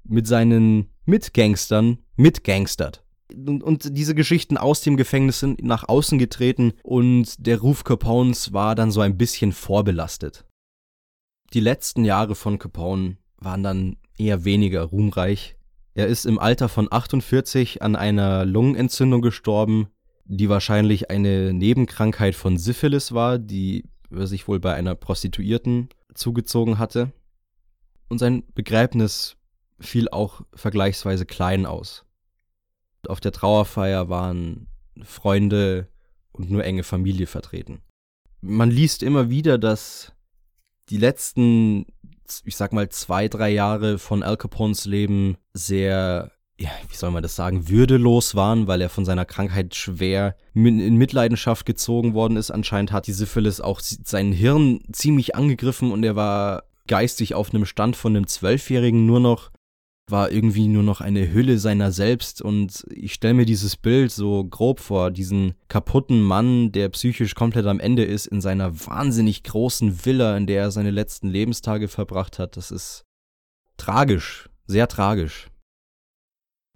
mit 0.09 0.27
seinen 0.27 0.89
Mitgangstern 1.05 1.99
mitgangstert. 2.15 3.03
Und, 3.33 3.63
und, 3.63 3.97
diese 3.97 4.15
Geschichten 4.15 4.57
aus 4.57 4.81
dem 4.81 4.97
Gefängnis 4.97 5.39
sind 5.39 5.63
nach 5.63 5.87
außen 5.87 6.17
getreten 6.17 6.73
und 6.83 7.45
der 7.45 7.59
Ruf 7.59 7.83
Capones 7.83 8.53
war 8.53 8.73
dann 8.75 8.91
so 8.91 9.01
ein 9.01 9.17
bisschen 9.17 9.51
vorbelastet. 9.51 10.45
Die 11.53 11.59
letzten 11.59 12.05
Jahre 12.05 12.35
von 12.35 12.59
Capone 12.59 13.17
waren 13.37 13.63
dann 13.63 13.97
eher 14.17 14.45
weniger 14.45 14.83
ruhmreich. 14.83 15.55
Er 15.93 16.07
ist 16.07 16.25
im 16.25 16.39
Alter 16.39 16.69
von 16.69 16.87
48 16.91 17.81
an 17.81 17.95
einer 17.95 18.45
Lungenentzündung 18.45 19.21
gestorben, 19.21 19.87
die 20.25 20.49
wahrscheinlich 20.49 21.09
eine 21.09 21.53
Nebenkrankheit 21.53 22.35
von 22.35 22.57
Syphilis 22.57 23.13
war, 23.13 23.39
die 23.39 23.85
er 24.11 24.27
sich 24.27 24.47
wohl 24.47 24.59
bei 24.59 24.73
einer 24.73 24.95
Prostituierten 24.95 25.89
zugezogen 26.13 26.77
hatte. 26.77 27.11
Und 28.09 28.19
sein 28.19 28.43
Begräbnis 28.53 29.35
fiel 29.79 30.09
auch 30.09 30.41
vergleichsweise 30.53 31.25
klein 31.25 31.65
aus. 31.65 32.05
Auf 33.07 33.19
der 33.19 33.31
Trauerfeier 33.31 34.09
waren 34.09 34.67
Freunde 35.03 35.87
und 36.31 36.51
nur 36.51 36.63
enge 36.63 36.83
Familie 36.83 37.27
vertreten. 37.27 37.81
Man 38.41 38.71
liest 38.71 39.03
immer 39.03 39.29
wieder, 39.29 39.57
dass 39.57 40.13
die 40.89 40.97
letzten 40.97 41.85
ich 42.45 42.55
sag 42.55 42.73
mal, 42.73 42.89
zwei, 42.89 43.27
drei 43.27 43.49
Jahre 43.49 43.97
von 43.97 44.23
Al 44.23 44.37
Capones 44.37 44.85
Leben 44.85 45.37
sehr, 45.53 46.31
ja, 46.59 46.69
wie 46.89 46.95
soll 46.95 47.11
man 47.11 47.23
das 47.23 47.35
sagen, 47.35 47.69
würdelos 47.69 48.35
waren, 48.35 48.67
weil 48.67 48.81
er 48.81 48.89
von 48.89 49.05
seiner 49.05 49.25
Krankheit 49.25 49.75
schwer 49.75 50.35
in 50.53 50.97
Mitleidenschaft 50.97 51.65
gezogen 51.65 52.13
worden 52.13 52.37
ist. 52.37 52.51
Anscheinend 52.51 52.91
hat 52.91 53.07
die 53.07 53.13
Syphilis 53.13 53.61
auch 53.61 53.79
sein 53.81 54.31
Hirn 54.31 54.81
ziemlich 54.91 55.35
angegriffen 55.35 55.91
und 55.91 56.03
er 56.03 56.15
war 56.15 56.63
geistig 56.87 57.35
auf 57.35 57.53
einem 57.53 57.65
Stand 57.65 57.95
von 57.95 58.15
einem 58.15 58.27
Zwölfjährigen 58.27 59.05
nur 59.05 59.19
noch 59.19 59.51
war 60.11 60.31
irgendwie 60.31 60.67
nur 60.67 60.83
noch 60.83 61.01
eine 61.01 61.31
Hülle 61.31 61.59
seiner 61.59 61.91
selbst 61.91 62.41
und 62.41 62.85
ich 62.91 63.13
stelle 63.13 63.33
mir 63.33 63.45
dieses 63.45 63.77
Bild 63.77 64.11
so 64.11 64.43
grob 64.43 64.79
vor, 64.79 65.11
diesen 65.11 65.53
kaputten 65.67 66.21
Mann, 66.21 66.71
der 66.71 66.89
psychisch 66.89 67.35
komplett 67.35 67.65
am 67.65 67.79
Ende 67.79 68.03
ist, 68.03 68.27
in 68.27 68.41
seiner 68.41 68.85
wahnsinnig 68.85 69.43
großen 69.43 70.05
Villa, 70.05 70.35
in 70.37 70.47
der 70.47 70.61
er 70.63 70.71
seine 70.71 70.91
letzten 70.91 71.29
Lebenstage 71.29 71.87
verbracht 71.87 72.39
hat. 72.39 72.57
Das 72.57 72.71
ist 72.71 73.05
tragisch, 73.77 74.49
sehr 74.65 74.87
tragisch. 74.87 75.49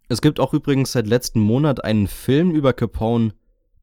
Es 0.09 0.21
gibt 0.21 0.39
auch 0.39 0.53
übrigens 0.53 0.91
seit 0.91 1.07
letzten 1.07 1.39
Monat 1.39 1.83
einen 1.83 2.07
Film 2.07 2.51
über 2.51 2.73
Capone, 2.73 3.33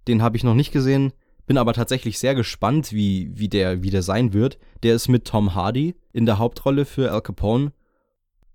den 0.07 0.23
habe 0.23 0.37
ich 0.37 0.45
noch 0.45 0.55
nicht 0.55 0.73
gesehen, 0.73 1.13
bin 1.47 1.59
aber 1.59 1.73
tatsächlich 1.73 2.19
sehr 2.19 2.35
gespannt, 2.35 2.93
wie, 2.93 3.31
wie, 3.35 3.49
der, 3.49 3.83
wie 3.83 3.91
der 3.91 4.03
sein 4.03 4.33
wird. 4.33 4.59
Der 4.85 4.95
ist 4.95 5.09
mit 5.09 5.25
Tom 5.25 5.55
Hardy 5.55 5.97
in 6.13 6.25
der 6.25 6.39
Hauptrolle 6.39 6.85
für 6.85 7.11
Al 7.11 7.23
Capone 7.23 7.73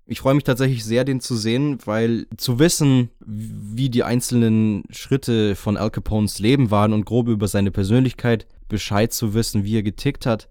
ich 0.08 0.20
freue 0.20 0.36
mich 0.36 0.44
tatsächlich 0.44 0.84
sehr, 0.84 1.04
den 1.04 1.20
zu 1.20 1.36
sehen, 1.36 1.80
weil 1.86 2.28
zu 2.38 2.60
wissen, 2.60 3.10
wie 3.20 3.90
die 3.90 4.04
einzelnen 4.04 4.84
Schritte 4.92 5.56
von 5.56 5.78
Al 5.78 5.90
Capones 5.90 6.40
Leben 6.40 6.70
waren 6.70 6.94
und 6.94 7.06
grob 7.06 7.28
über 7.28 7.48
seine 7.48 7.72
Persönlichkeit 7.72 8.48
Bescheid 8.68 9.14
zu 9.14 9.34
wissen, 9.34 9.64
wie 9.64 9.78
er 9.78 9.84
getickt 9.84 10.26
hat, 10.26 10.50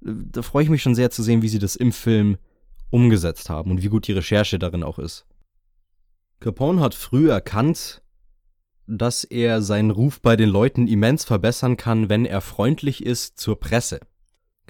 da 0.00 0.42
freue 0.42 0.64
ich 0.64 0.70
mich 0.70 0.82
schon 0.82 0.94
sehr 0.94 1.10
zu 1.10 1.22
sehen, 1.22 1.42
wie 1.42 1.48
sie 1.48 1.58
das 1.58 1.76
im 1.76 1.92
Film 1.92 2.38
umgesetzt 2.90 3.50
haben 3.50 3.70
und 3.70 3.82
wie 3.82 3.88
gut 3.88 4.06
die 4.08 4.12
Recherche 4.12 4.58
darin 4.58 4.82
auch 4.82 4.98
ist. 4.98 5.26
Capone 6.40 6.80
hat 6.80 6.94
früh 6.94 7.30
erkannt, 7.30 8.02
dass 8.86 9.24
er 9.24 9.62
seinen 9.62 9.90
Ruf 9.90 10.20
bei 10.20 10.36
den 10.36 10.48
Leuten 10.48 10.88
immens 10.88 11.24
verbessern 11.24 11.76
kann, 11.76 12.08
wenn 12.08 12.24
er 12.24 12.40
freundlich 12.40 13.04
ist 13.04 13.38
zur 13.38 13.60
Presse. 13.60 14.00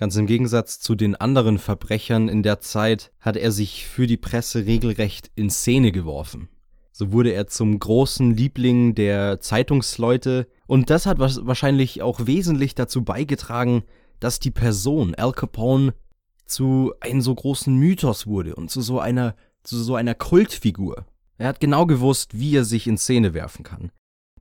Ganz 0.00 0.16
im 0.16 0.24
Gegensatz 0.24 0.80
zu 0.80 0.94
den 0.94 1.14
anderen 1.14 1.58
Verbrechern 1.58 2.30
in 2.30 2.42
der 2.42 2.60
Zeit 2.60 3.12
hat 3.20 3.36
er 3.36 3.52
sich 3.52 3.86
für 3.86 4.06
die 4.06 4.16
Presse 4.16 4.64
regelrecht 4.64 5.30
in 5.34 5.50
Szene 5.50 5.92
geworfen. 5.92 6.48
So 6.90 7.12
wurde 7.12 7.32
er 7.32 7.48
zum 7.48 7.78
großen 7.78 8.34
Liebling 8.34 8.94
der 8.94 9.40
Zeitungsleute 9.40 10.48
und 10.66 10.88
das 10.88 11.04
hat 11.04 11.18
wahrscheinlich 11.18 12.00
auch 12.00 12.26
wesentlich 12.26 12.74
dazu 12.74 13.04
beigetragen, 13.04 13.82
dass 14.20 14.40
die 14.40 14.50
Person 14.50 15.14
Al 15.16 15.32
Capone 15.32 15.92
zu 16.46 16.94
einem 17.00 17.20
so 17.20 17.34
großen 17.34 17.76
Mythos 17.76 18.26
wurde 18.26 18.54
und 18.54 18.70
zu 18.70 18.80
so 18.80 19.00
einer 19.00 19.34
zu 19.64 19.76
so 19.76 19.96
einer 19.96 20.14
Kultfigur. 20.14 21.04
Er 21.36 21.48
hat 21.48 21.60
genau 21.60 21.84
gewusst, 21.84 22.38
wie 22.40 22.56
er 22.56 22.64
sich 22.64 22.86
in 22.86 22.96
Szene 22.96 23.34
werfen 23.34 23.64
kann. 23.64 23.92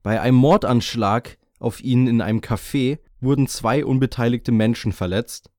Bei 0.04 0.22
einem 0.22 0.38
Mordanschlag 0.38 1.38
auf 1.60 1.84
ihn 1.84 2.08
in 2.08 2.22
einem 2.22 2.40
Café 2.40 3.00
wurden 3.22 3.48
zwei 3.48 3.86
unbeteiligte 3.86 4.52
Menschen 4.52 4.92
verletzt 4.92 5.50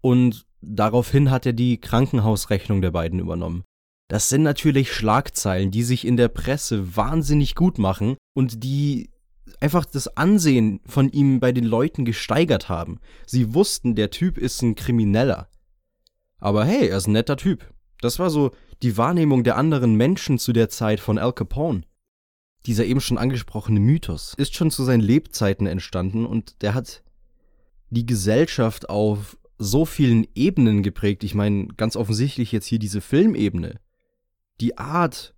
und 0.00 0.46
daraufhin 0.60 1.30
hat 1.30 1.46
er 1.46 1.52
die 1.52 1.80
Krankenhausrechnung 1.80 2.82
der 2.82 2.90
beiden 2.90 3.18
übernommen. 3.18 3.64
Das 4.08 4.28
sind 4.28 4.42
natürlich 4.42 4.92
Schlagzeilen, 4.92 5.70
die 5.70 5.82
sich 5.82 6.06
in 6.06 6.16
der 6.16 6.28
Presse 6.28 6.96
wahnsinnig 6.96 7.54
gut 7.54 7.78
machen 7.78 8.16
und 8.34 8.62
die 8.62 9.10
einfach 9.60 9.84
das 9.84 10.16
Ansehen 10.16 10.80
von 10.86 11.10
ihm 11.10 11.40
bei 11.40 11.52
den 11.52 11.64
Leuten 11.64 12.04
gesteigert 12.04 12.68
haben. 12.68 13.00
Sie 13.26 13.54
wussten, 13.54 13.94
der 13.94 14.10
Typ 14.10 14.38
ist 14.38 14.62
ein 14.62 14.74
Krimineller. 14.74 15.48
Aber 16.38 16.64
hey, 16.64 16.88
er 16.88 16.98
ist 16.98 17.08
ein 17.08 17.12
netter 17.12 17.36
Typ. 17.36 17.72
Das 18.00 18.18
war 18.18 18.30
so 18.30 18.52
die 18.82 18.96
Wahrnehmung 18.96 19.42
der 19.42 19.56
anderen 19.56 19.94
Menschen 19.94 20.38
zu 20.38 20.52
der 20.52 20.68
Zeit 20.68 21.00
von 21.00 21.18
Al 21.18 21.32
Capone. 21.32 21.82
Dieser 22.66 22.84
eben 22.84 23.00
schon 23.00 23.18
angesprochene 23.18 23.80
Mythos 23.80 24.34
ist 24.36 24.54
schon 24.54 24.70
zu 24.70 24.84
seinen 24.84 25.00
Lebzeiten 25.00 25.66
entstanden 25.66 26.26
und 26.26 26.62
der 26.62 26.74
hat 26.74 27.02
die 27.90 28.06
Gesellschaft 28.06 28.88
auf 28.88 29.36
so 29.58 29.84
vielen 29.84 30.26
Ebenen 30.34 30.82
geprägt. 30.82 31.24
Ich 31.24 31.34
meine, 31.34 31.68
ganz 31.76 31.96
offensichtlich 31.96 32.52
jetzt 32.52 32.66
hier 32.66 32.78
diese 32.78 33.00
Filmebene. 33.00 33.80
Die 34.60 34.78
Art, 34.78 35.34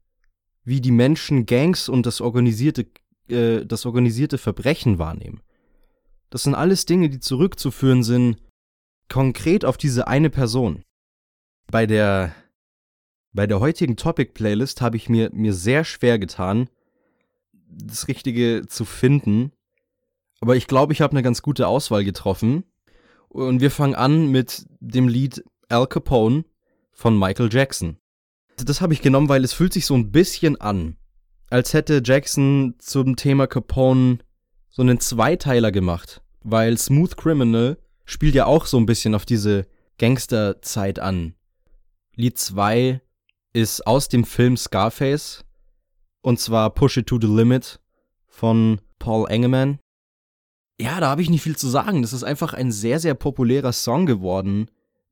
wie 0.64 0.80
die 0.80 0.90
Menschen 0.90 1.46
Gangs 1.46 1.88
und 1.88 2.06
das 2.06 2.20
organisierte, 2.20 2.86
äh, 3.28 3.64
das 3.64 3.86
organisierte 3.86 4.38
Verbrechen 4.38 4.98
wahrnehmen. 4.98 5.40
Das 6.30 6.42
sind 6.42 6.54
alles 6.54 6.84
Dinge, 6.84 7.08
die 7.08 7.20
zurückzuführen 7.20 8.02
sind 8.02 8.36
konkret 9.08 9.64
auf 9.64 9.76
diese 9.76 10.06
eine 10.06 10.30
Person. 10.30 10.82
Bei 11.70 11.86
der, 11.86 12.34
bei 13.32 13.46
der 13.46 13.60
heutigen 13.60 13.96
Topic-Playlist 13.96 14.80
habe 14.80 14.96
ich 14.96 15.08
mir, 15.08 15.30
mir 15.32 15.54
sehr 15.54 15.84
schwer 15.84 16.18
getan, 16.18 16.68
das 17.70 18.08
Richtige 18.08 18.64
zu 18.66 18.84
finden. 18.84 19.52
Aber 20.40 20.56
ich 20.56 20.66
glaube, 20.66 20.92
ich 20.92 21.00
habe 21.00 21.12
eine 21.12 21.22
ganz 21.22 21.42
gute 21.42 21.66
Auswahl 21.66 22.04
getroffen. 22.04 22.64
Und 23.28 23.60
wir 23.60 23.70
fangen 23.70 23.94
an 23.94 24.28
mit 24.28 24.66
dem 24.80 25.08
Lied 25.08 25.44
Al 25.68 25.86
Capone 25.86 26.44
von 26.92 27.18
Michael 27.18 27.50
Jackson. 27.52 27.98
Das 28.56 28.80
habe 28.80 28.92
ich 28.92 29.02
genommen, 29.02 29.28
weil 29.28 29.44
es 29.44 29.52
fühlt 29.52 29.72
sich 29.72 29.86
so 29.86 29.94
ein 29.94 30.10
bisschen 30.10 30.60
an, 30.60 30.96
als 31.50 31.74
hätte 31.74 32.02
Jackson 32.04 32.74
zum 32.78 33.16
Thema 33.16 33.46
Capone 33.46 34.18
so 34.68 34.82
einen 34.82 35.00
Zweiteiler 35.00 35.70
gemacht. 35.72 36.22
Weil 36.42 36.78
Smooth 36.78 37.16
Criminal 37.16 37.78
spielt 38.04 38.34
ja 38.34 38.46
auch 38.46 38.66
so 38.66 38.78
ein 38.78 38.86
bisschen 38.86 39.14
auf 39.14 39.26
diese 39.26 39.66
Gangsterzeit 39.98 40.98
an. 40.98 41.34
Lied 42.14 42.38
2 42.38 43.00
ist 43.52 43.86
aus 43.86 44.08
dem 44.08 44.24
Film 44.24 44.56
Scarface 44.56 45.44
und 46.22 46.40
zwar 46.40 46.70
Push 46.70 46.98
It 46.98 47.06
to 47.06 47.18
the 47.20 47.26
Limit 47.26 47.80
von 48.26 48.80
Paul 48.98 49.28
Engeman. 49.28 49.78
Ja, 50.80 51.00
da 51.00 51.08
habe 51.08 51.22
ich 51.22 51.30
nicht 51.30 51.42
viel 51.42 51.56
zu 51.56 51.68
sagen. 51.68 52.02
Das 52.02 52.12
ist 52.12 52.22
einfach 52.22 52.54
ein 52.54 52.70
sehr, 52.70 53.00
sehr 53.00 53.14
populärer 53.14 53.72
Song 53.72 54.06
geworden, 54.06 54.70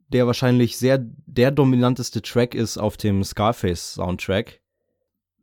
der 0.09 0.27
wahrscheinlich 0.27 0.79
sehr 0.79 0.99
der 1.03 1.51
dominanteste 1.51 2.23
Track 2.23 2.55
ist 2.55 2.79
auf 2.79 2.97
dem 2.97 3.25
Scarface 3.25 3.95
Soundtrack. 3.95 4.61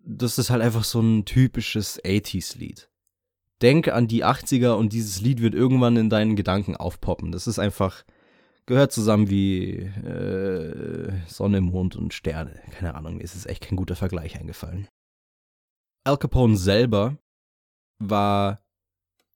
Das 0.06 0.38
ist 0.38 0.50
halt 0.50 0.62
einfach 0.62 0.86
so 0.86 1.02
ein 1.02 1.26
typisches 1.26 2.02
80s-Lied. 2.04 2.90
Denk 3.62 3.90
an 3.90 4.08
die 4.08 4.26
80er 4.26 4.74
und 4.74 4.94
dieses 4.94 5.22
Lied 5.22 5.42
wird 5.42 5.56
irgendwann 5.56 5.98
in 5.98 6.10
deinen 6.10 6.36
Gedanken 6.36 6.76
aufpoppen. 6.76 7.32
Das 7.32 7.48
ist 7.48 7.60
einfach, 7.60 8.04
gehört 8.66 8.92
zusammen 8.92 9.30
wie 9.30 9.72
äh, 9.72 11.14
Sonne, 11.28 11.62
Mond 11.62 11.96
und 11.96 12.14
Sterne. 12.14 12.60
Keine 12.72 12.96
Ahnung, 12.96 13.18
mir 13.18 13.24
ist 13.24 13.36
es 13.36 13.46
echt 13.46 13.64
kein 13.64 13.78
guter 13.78 13.96
Vergleich 13.96 14.40
eingefallen. 14.40 14.88
Al 16.06 16.18
Capone 16.18 16.58
selber 16.58 17.18
war 18.00 18.63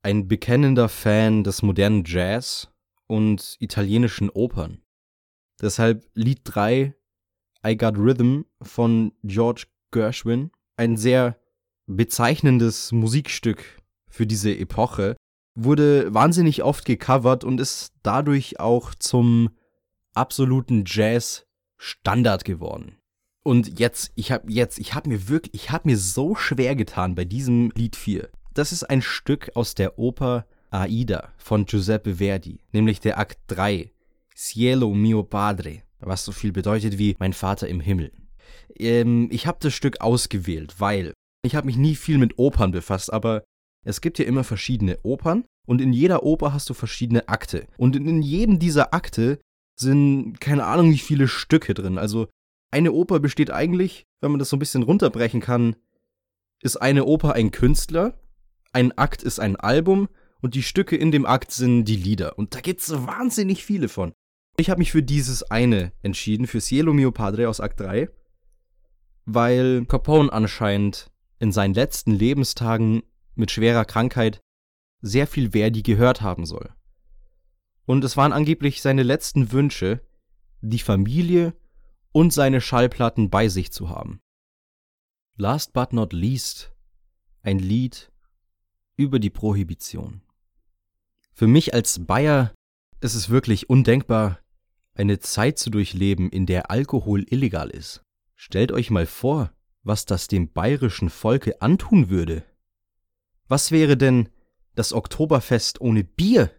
ein 0.08 0.30
bekennender 0.30 0.88
Fan 0.88 1.44
des 1.44 1.64
modernen 1.64 2.06
Jazz 2.06 2.70
und 3.08 3.58
italienischen 3.60 4.30
Opern. 4.30 4.82
Deshalb 5.62 6.06
Lied 6.14 6.40
3 6.46 6.96
I 7.68 7.76
Got 7.76 7.98
Rhythm 7.98 8.44
von 8.62 9.12
George 9.24 9.66
Gershwin, 9.92 10.52
ein 10.78 10.96
sehr 10.96 11.38
bezeichnendes 11.88 12.94
Musikstück 12.94 13.82
für 14.08 14.26
diese 14.26 14.58
Epoche, 14.58 15.18
wurde 15.56 16.14
wahnsinnig 16.14 16.64
oft 16.64 16.86
gecovert 16.86 17.44
und 17.44 17.60
ist 17.60 17.92
dadurch 18.02 18.62
auch 18.62 18.96
zum 18.96 19.50
absoluten 20.14 20.86
Jazz 20.88 21.46
Standard 21.76 22.46
geworden. 22.46 22.98
Und 23.44 23.78
jetzt, 23.78 24.14
ich 24.16 24.32
habe 24.32 24.50
jetzt, 24.50 24.80
ich 24.80 24.94
habe 24.94 25.10
mir 25.10 25.28
wirklich, 25.28 25.54
ich 25.54 25.72
habe 25.72 25.90
mir 25.90 25.98
so 25.98 26.34
schwer 26.34 26.78
getan 26.78 27.14
bei 27.14 27.26
diesem 27.26 27.72
Lied 27.76 27.98
4. 27.98 28.30
Das 28.58 28.72
ist 28.72 28.86
ein 28.86 29.04
Stück 29.04 29.52
aus 29.54 29.76
der 29.76 30.00
Oper 30.00 30.48
Aida 30.72 31.32
von 31.38 31.68
Giuseppe 31.68 32.16
Verdi, 32.16 32.60
nämlich 32.72 33.00
der 33.00 33.20
Akt 33.20 33.38
3, 33.50 33.92
Cielo 34.36 34.96
mio 34.96 35.22
padre, 35.22 35.84
was 36.00 36.26
so 36.26 36.32
viel 36.32 36.52
bedeutet 36.52 36.98
wie 36.98 37.16
mein 37.20 37.34
Vater 37.34 37.68
im 37.68 37.80
Himmel. 37.80 38.12
Ähm, 38.76 39.28
ich 39.32 39.46
habe 39.46 39.60
das 39.62 39.76
Stück 39.76 40.02
ausgewählt, 40.02 40.80
weil 40.80 41.14
ich 41.44 41.56
habe 41.56 41.68
mich 41.68 41.78
nie 41.78 41.94
viel 41.94 42.18
mit 42.18 42.40
Opern 42.40 42.72
befasst, 42.72 43.14
aber 43.14 43.44
es 43.86 44.02
gibt 44.02 44.18
ja 44.18 44.26
immer 44.26 44.44
verschiedene 44.44 44.98
Opern 45.04 45.46
und 45.68 45.80
in 45.80 45.94
jeder 45.94 46.24
Oper 46.24 46.52
hast 46.52 46.68
du 46.68 46.74
verschiedene 46.74 47.30
Akte. 47.30 47.68
Und 47.78 47.96
in 47.96 48.24
jedem 48.24 48.58
dieser 48.58 48.92
Akte 48.92 49.40
sind 49.80 50.42
keine 50.42 50.66
Ahnung 50.66 50.92
wie 50.92 50.98
viele 50.98 51.28
Stücke 51.28 51.76
drin. 51.76 52.00
Also 52.00 52.28
eine 52.72 52.92
Oper 52.92 53.20
besteht 53.20 53.52
eigentlich, 53.52 54.06
wenn 54.20 54.32
man 54.32 54.40
das 54.40 54.50
so 54.50 54.56
ein 54.56 54.60
bisschen 54.60 54.82
runterbrechen 54.82 55.42
kann, 55.42 55.76
ist 56.64 56.78
eine 56.78 57.06
Oper 57.06 57.34
ein 57.34 57.52
Künstler, 57.52 58.16
ein 58.74 58.98
Akt 58.98 59.24
ist 59.24 59.40
ein 59.40 59.56
Album 59.56 60.10
und 60.42 60.56
die 60.56 60.64
Stücke 60.64 60.96
in 60.96 61.12
dem 61.12 61.26
Akt 61.26 61.52
sind 61.52 61.86
die 61.86 61.96
Lieder. 61.96 62.38
Und 62.38 62.56
da 62.56 62.62
gibt 62.62 62.82
es 62.82 62.92
wahnsinnig 62.92 63.64
viele 63.64 63.90
von. 63.90 64.14
Ich 64.58 64.70
habe 64.70 64.80
mich 64.80 64.92
für 64.92 65.04
dieses 65.04 65.44
eine 65.44 65.92
entschieden, 66.02 66.48
für 66.48 66.60
Cielo 66.60 66.94
Mio 66.94 67.12
Padre 67.12 67.48
aus 67.48 67.60
Akt 67.60 67.80
3, 67.80 68.10
weil 69.26 69.86
Capone 69.86 70.32
anscheinend 70.32 71.12
in 71.40 71.52
seinen 71.52 71.74
letzten 71.74 72.12
Lebenstagen 72.12 73.04
mit 73.36 73.52
schwerer 73.52 73.86
Krankheit 73.86 74.42
sehr 75.02 75.28
viel 75.28 75.52
Verdi 75.52 75.84
gehört 75.84 76.22
haben 76.22 76.46
soll. 76.46 76.74
Und 77.86 78.04
es 78.04 78.18
waren 78.18 78.34
angeblich 78.34 78.82
seine 78.82 79.04
letzten 79.04 79.52
Wünsche, 79.52 80.02
die 80.62 80.80
Familie 80.80 81.54
und 82.12 82.34
seine 82.34 82.62
Schallplatten 82.62 83.30
bei 83.30 83.48
sich 83.48 83.72
zu 83.72 83.90
haben. 83.90 84.20
Last 85.36 85.74
but 85.74 85.94
not 85.94 86.14
least 86.14 86.74
ein 87.44 87.60
Lied 87.60 88.12
über 88.98 89.20
die 89.20 89.30
Prohibition. 89.30 90.22
Für 91.34 91.48
mich 91.48 91.74
als 91.74 92.06
Bayer 92.06 92.54
ist 93.00 93.14
es 93.14 93.30
wirklich 93.30 93.70
undenkbar, 93.70 94.40
eine 94.96 95.20
Zeit 95.20 95.60
zu 95.60 95.70
durchleben, 95.70 96.30
in 96.30 96.48
der 96.48 96.72
Alkohol 96.72 97.24
illegal 97.30 97.70
ist. 97.70 98.02
Stellt 98.36 98.72
euch 98.72 98.90
mal 98.90 99.06
vor, 99.06 99.52
was 99.84 100.06
das 100.06 100.28
dem 100.28 100.52
bayerischen 100.52 101.10
Volke 101.10 101.62
antun 101.62 102.10
würde. 102.10 102.44
Was 103.48 103.72
wäre 103.72 103.96
denn 103.96 104.30
das 104.76 104.94
Oktoberfest 104.94 105.80
ohne 105.80 106.04
Bier? 106.04 106.52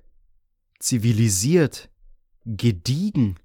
Zivilisiert, 0.79 1.91
gediegen, 2.47 3.39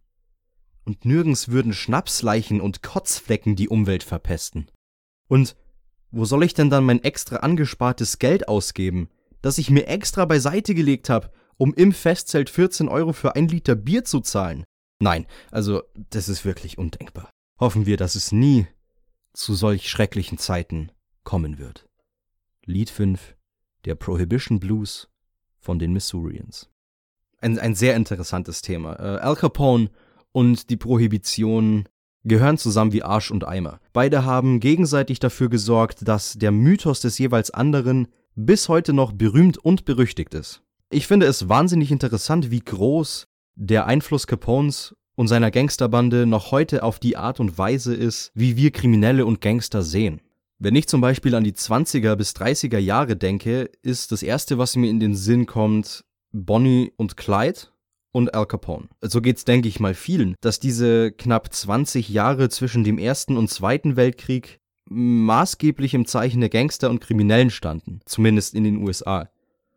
und 0.86 1.06
nirgends 1.06 1.48
würden 1.48 1.74
Schnapsleichen 1.74 2.62
und 2.62 2.84
Kotzflecken 2.84 3.56
die 3.56 3.70
Umwelt 3.70 4.04
verpesten. 4.04 4.70
Und 5.28 5.56
wo 6.14 6.26
soll 6.26 6.44
ich 6.44 6.54
denn 6.54 6.70
dann 6.70 6.86
mein 6.86 7.04
extra 7.04 7.38
angespartes 7.38 8.20
Geld 8.20 8.48
ausgeben, 8.48 9.10
das 9.42 9.58
ich 9.58 9.72
mir 9.72 9.88
extra 9.88 10.26
beiseite 10.26 10.76
gelegt 10.76 11.10
habe, 11.10 11.32
um 11.58 11.74
im 11.74 11.92
Festzelt 11.92 12.50
14 12.50 12.88
Euro 12.88 13.14
für 13.14 13.36
ein 13.36 13.48
Liter 13.48 13.76
Bier 13.76 14.06
zu 14.06 14.22
zahlen? 14.22 14.64
Nein, 15.00 15.26
also 15.50 15.82
das 16.12 16.30
ist 16.30 16.46
wirklich 16.46 16.78
undenkbar. 16.78 17.32
Hoffen 17.60 17.88
wir, 17.88 17.98
dass 17.98 18.16
es 18.16 18.32
nie 18.32 18.68
zu 19.34 19.56
solch 19.56 19.90
schrecklichen 19.90 20.38
Zeiten 20.38 20.92
kommen 21.24 21.58
wird. 21.58 21.88
Lied 22.66 22.92
5 22.92 23.36
Der 23.86 23.96
Prohibition 23.96 24.60
Blues 24.60 25.10
von 25.60 25.80
den 25.80 25.94
Missourians. 25.94 26.70
Ein, 27.42 27.58
ein 27.58 27.74
sehr 27.74 27.96
interessantes 27.96 28.62
Thema. 28.62 28.94
Äh, 29.00 29.20
Al 29.20 29.36
Capone 29.36 29.90
und 30.32 30.70
die 30.70 30.78
Prohibition 30.78 31.90
gehören 32.24 32.58
zusammen 32.58 32.94
wie 32.94 33.04
Arsch 33.04 33.32
und 33.32 33.46
Eimer. 33.46 33.80
Beide 33.92 34.26
haben 34.26 34.60
gegenseitig 34.60 35.20
dafür 35.20 35.50
gesorgt, 35.50 36.08
dass 36.08 36.34
der 36.34 36.52
Mythos 36.52 37.02
des 37.02 37.18
jeweils 37.18 37.52
anderen 37.52 38.08
bis 38.36 38.70
heute 38.70 38.94
noch 38.94 39.12
berühmt 39.12 39.58
und 39.58 39.86
berüchtigt 39.86 40.34
ist. 40.34 40.62
Ich 40.90 41.08
finde 41.08 41.26
es 41.26 41.50
wahnsinnig 41.50 41.92
interessant, 41.92 42.52
wie 42.52 42.62
groß 42.62 43.28
der 43.56 43.86
Einfluss 43.86 44.28
Capones 44.28 44.96
und 45.16 45.28
seiner 45.28 45.52
Gangsterbande 45.52 46.26
noch 46.26 46.52
heute 46.52 46.84
auf 46.84 47.00
die 47.00 47.18
Art 47.18 47.40
und 47.40 47.58
Weise 47.58 47.94
ist, 47.94 48.32
wie 48.34 48.58
wir 48.58 48.72
Kriminelle 48.72 49.26
und 49.26 49.42
Gangster 49.42 49.84
sehen. 49.84 50.22
Wenn 50.60 50.76
ich 50.76 50.88
zum 50.88 51.02
Beispiel 51.02 51.36
an 51.36 51.44
die 51.44 51.54
20er 51.54 52.16
bis 52.16 52.32
30er 52.32 52.78
Jahre 52.78 53.16
denke, 53.16 53.70
ist 53.82 54.12
das 54.12 54.24
erste, 54.24 54.58
was 54.58 54.76
mir 54.76 54.90
in 54.90 55.00
den 55.00 55.16
Sinn 55.16 55.46
kommt, 55.46 56.04
Bonnie 56.32 56.92
und 56.96 57.18
Clyde 57.18 57.60
und 58.14 58.34
Al 58.34 58.46
Capone. 58.46 58.88
So 59.02 59.20
geht's, 59.20 59.44
denke 59.44 59.68
ich 59.68 59.82
mal, 59.82 59.94
vielen, 59.94 60.36
dass 60.40 60.62
diese 60.62 61.12
knapp 61.12 61.54
20 61.54 62.08
Jahre 62.08 62.48
zwischen 62.48 62.86
dem 62.86 62.98
Ersten 62.98 63.36
und 63.36 63.50
Zweiten 63.50 63.98
Weltkrieg 63.98 64.60
maßgeblich 64.90 65.94
im 65.94 66.06
Zeichen 66.06 66.40
der 66.40 66.50
Gangster 66.50 66.90
und 66.90 67.02
Kriminellen 67.02 67.50
standen, 67.50 68.00
zumindest 68.06 68.54
in 68.54 68.64
den 68.64 68.78
USA. 68.78 69.30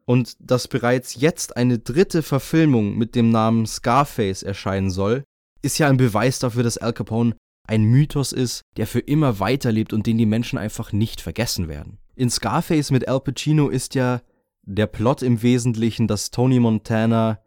Und 0.05 0.37
dass 0.39 0.69
bereits 0.69 1.17
jetzt 1.17 1.57
eine 1.57 1.79
dritte 1.79 2.23
Verfilmung 2.23 2.97
mit 2.97 3.15
dem 3.17 3.31
Namen 3.31 3.67
Scarface 3.67 4.45
erscheinen 4.45 4.91
soll, 4.91 5.25
ist 5.63 5.79
ja 5.79 5.89
ein 5.89 5.97
Beweis 5.97 6.39
dafür, 6.39 6.63
dass 6.63 6.79
Al 6.79 6.93
Capone 6.93 7.35
ein 7.67 7.83
Mythos 7.83 8.33
ist, 8.33 8.63
der 8.77 8.87
für 8.87 9.01
immer 9.01 9.41
weiterlebt 9.41 9.93
und 9.93 10.07
den 10.07 10.19
die 10.19 10.27
Menschen 10.27 10.59
einfach 10.59 10.93
nicht 10.93 11.21
vergessen 11.21 11.67
werden. 11.67 11.99
In 12.15 12.31
Scarface 12.31 12.93
mit 12.93 13.09
Al 13.09 13.21
Pacino 13.21 13.69
ist 13.69 13.95
ja 13.95 14.21
der 14.63 14.87
Plot 14.87 15.23
im 15.23 15.43
Wesentlichen, 15.43 16.07
dass 16.07 16.31
Tony 16.31 16.61
Montana 16.61 17.41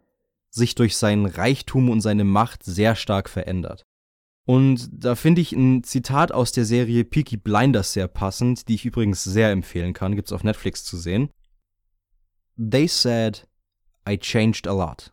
sich 0.50 0.74
durch 0.74 0.96
seinen 0.96 1.26
Reichtum 1.26 1.88
und 1.90 2.00
seine 2.00 2.24
Macht 2.24 2.64
sehr 2.64 2.96
stark 2.96 3.28
verändert. 3.28 3.84
Und 4.46 4.88
da 4.92 5.14
finde 5.14 5.40
ich 5.40 5.52
ein 5.52 5.84
Zitat 5.84 6.32
aus 6.32 6.50
der 6.50 6.64
Serie 6.64 7.04
Peaky 7.04 7.36
Blinders 7.36 7.92
sehr 7.92 8.08
passend, 8.08 8.68
die 8.68 8.74
ich 8.74 8.84
übrigens 8.84 9.22
sehr 9.22 9.50
empfehlen 9.50 9.92
kann, 9.92 10.16
gibt's 10.16 10.32
auf 10.32 10.42
Netflix 10.42 10.84
zu 10.84 10.96
sehen. 10.96 11.30
They 12.56 12.88
said 12.88 13.46
I 14.08 14.18
changed 14.18 14.66
a 14.66 14.72
lot. 14.72 15.12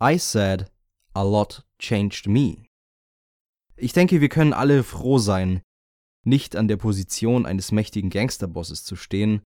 I 0.00 0.18
said 0.18 0.70
a 1.14 1.22
lot 1.22 1.64
changed 1.78 2.26
me. 2.26 2.66
Ich 3.76 3.92
denke, 3.92 4.20
wir 4.20 4.28
können 4.28 4.52
alle 4.52 4.82
froh 4.84 5.18
sein, 5.18 5.62
nicht 6.24 6.56
an 6.56 6.68
der 6.68 6.76
Position 6.76 7.46
eines 7.46 7.72
mächtigen 7.72 8.10
Gangsterbosses 8.10 8.84
zu 8.84 8.96
stehen, 8.96 9.42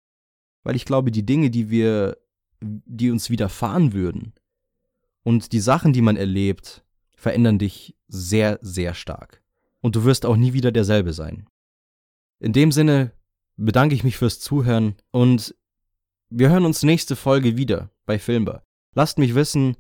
weil 0.64 0.76
ich 0.76 0.86
glaube, 0.86 1.12
die 1.12 1.26
Dinge, 1.26 1.50
die 1.50 1.70
wir, 1.70 2.18
die 2.62 3.12
uns 3.12 3.30
widerfahren 3.30 3.94
würden, 3.94 4.34
und 5.28 5.52
die 5.52 5.60
Sachen, 5.60 5.92
die 5.92 6.02
man 6.02 6.16
erlebt, 6.16 6.86
verändern 7.14 7.60
dich 7.60 7.98
sehr, 8.08 8.60
sehr 8.62 8.94
stark. 8.94 9.42
Und 9.82 9.98
du 9.98 10.06
wirst 10.06 10.26
auch 10.26 10.38
nie 10.38 10.54
wieder 10.54 10.72
derselbe 10.72 11.12
sein. 11.12 11.50
In 12.40 12.54
dem 12.54 12.72
Sinne 12.72 13.12
bedanke 13.58 13.94
ich 13.94 14.06
mich 14.06 14.16
fürs 14.16 14.40
Zuhören 14.40 14.96
und 15.12 15.54
wir 16.30 16.50
hören 16.50 16.64
uns 16.64 16.82
nächste 16.82 17.18
Folge 17.18 17.58
wieder 17.58 17.90
bei 18.06 18.20
Filmbar. 18.20 18.64
Lasst 18.96 19.18
mich 19.18 19.36
wissen, 19.36 19.76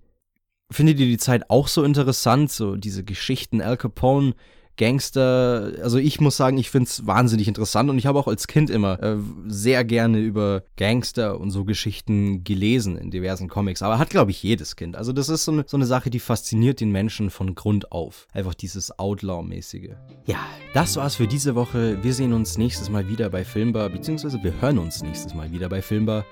findet 0.70 1.00
ihr 1.00 1.06
die 1.06 1.18
Zeit 1.18 1.50
auch 1.50 1.70
so 1.70 1.86
interessant, 1.86 2.52
so 2.52 2.76
diese 2.76 3.06
Geschichten 3.06 3.62
Al 3.62 3.78
Capone, 3.78 4.36
Gangster, 4.78 5.74
also 5.82 5.98
ich 5.98 6.22
muss 6.22 6.38
sagen, 6.38 6.58
ich 6.58 6.70
finde 6.70 6.88
es 6.88 7.06
wahnsinnig 7.06 7.48
interessant 7.48 7.90
und 7.90 7.98
ich 7.98 8.06
habe 8.06 8.20
auch 8.20 8.28
als 8.28 8.48
Kind 8.48 8.70
immer 8.70 9.02
äh, 9.02 9.18
sehr 9.48 9.84
gerne 9.84 10.20
über 10.20 10.63
Gangster 10.78 11.40
und 11.40 11.52
so 11.52 11.66
Geschichten 11.66 12.44
gelesen 12.44 12.98
in 12.98 13.12
diversen 13.12 13.48
Comics, 13.50 13.82
aber 13.82 14.00
hat 14.00 14.10
glaube 14.10 14.32
ich 14.32 14.42
jedes 14.42 14.76
Kind. 14.76 14.96
Also 14.96 15.13
das 15.13 15.30
ist 15.30 15.46
so 15.46 15.52
eine, 15.52 15.66
so 15.68 15.78
eine 15.78 15.86
Sache, 15.86 16.10
die 16.10 16.20
fasziniert 16.20 16.80
den 16.80 16.92
Menschen 16.92 17.30
von 17.30 17.56
Grund 17.56 17.92
auf. 17.92 18.28
Einfach 18.34 18.54
dieses 18.54 18.98
Outlaw-mäßige. 18.98 19.92
Ja, 20.26 20.40
das 20.74 20.96
war's 20.96 21.16
für 21.16 21.28
diese 21.28 21.56
Woche. 21.56 21.98
Wir 22.04 22.13
sehen 22.13 22.34
uns 22.34 22.58
nächstes 22.58 22.90
Mal 22.90 23.10
wieder 23.10 23.30
bei 23.30 23.44
Filmbar, 23.44 23.90
beziehungsweise 23.90 24.42
wir 24.44 24.54
hören 24.62 24.78
uns 24.78 25.02
nächstes 25.02 25.34
Mal 25.34 25.52
wieder 25.52 25.70
bei 25.70 25.82
Filmbar. 25.82 26.26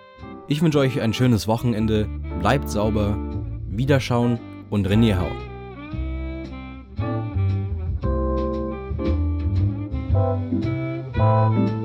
Ich 0.47 0.62
wünsche 0.62 0.79
euch 0.79 1.01
ein 1.01 1.13
schönes 1.13 1.47
Wochenende, 1.47 2.08
bleibt 2.39 2.69
sauber, 2.69 3.17
Wiederschauen 3.67 4.39
und 4.69 4.88
René 4.88 5.17
Hau. 5.17 5.54
Música 11.25 11.85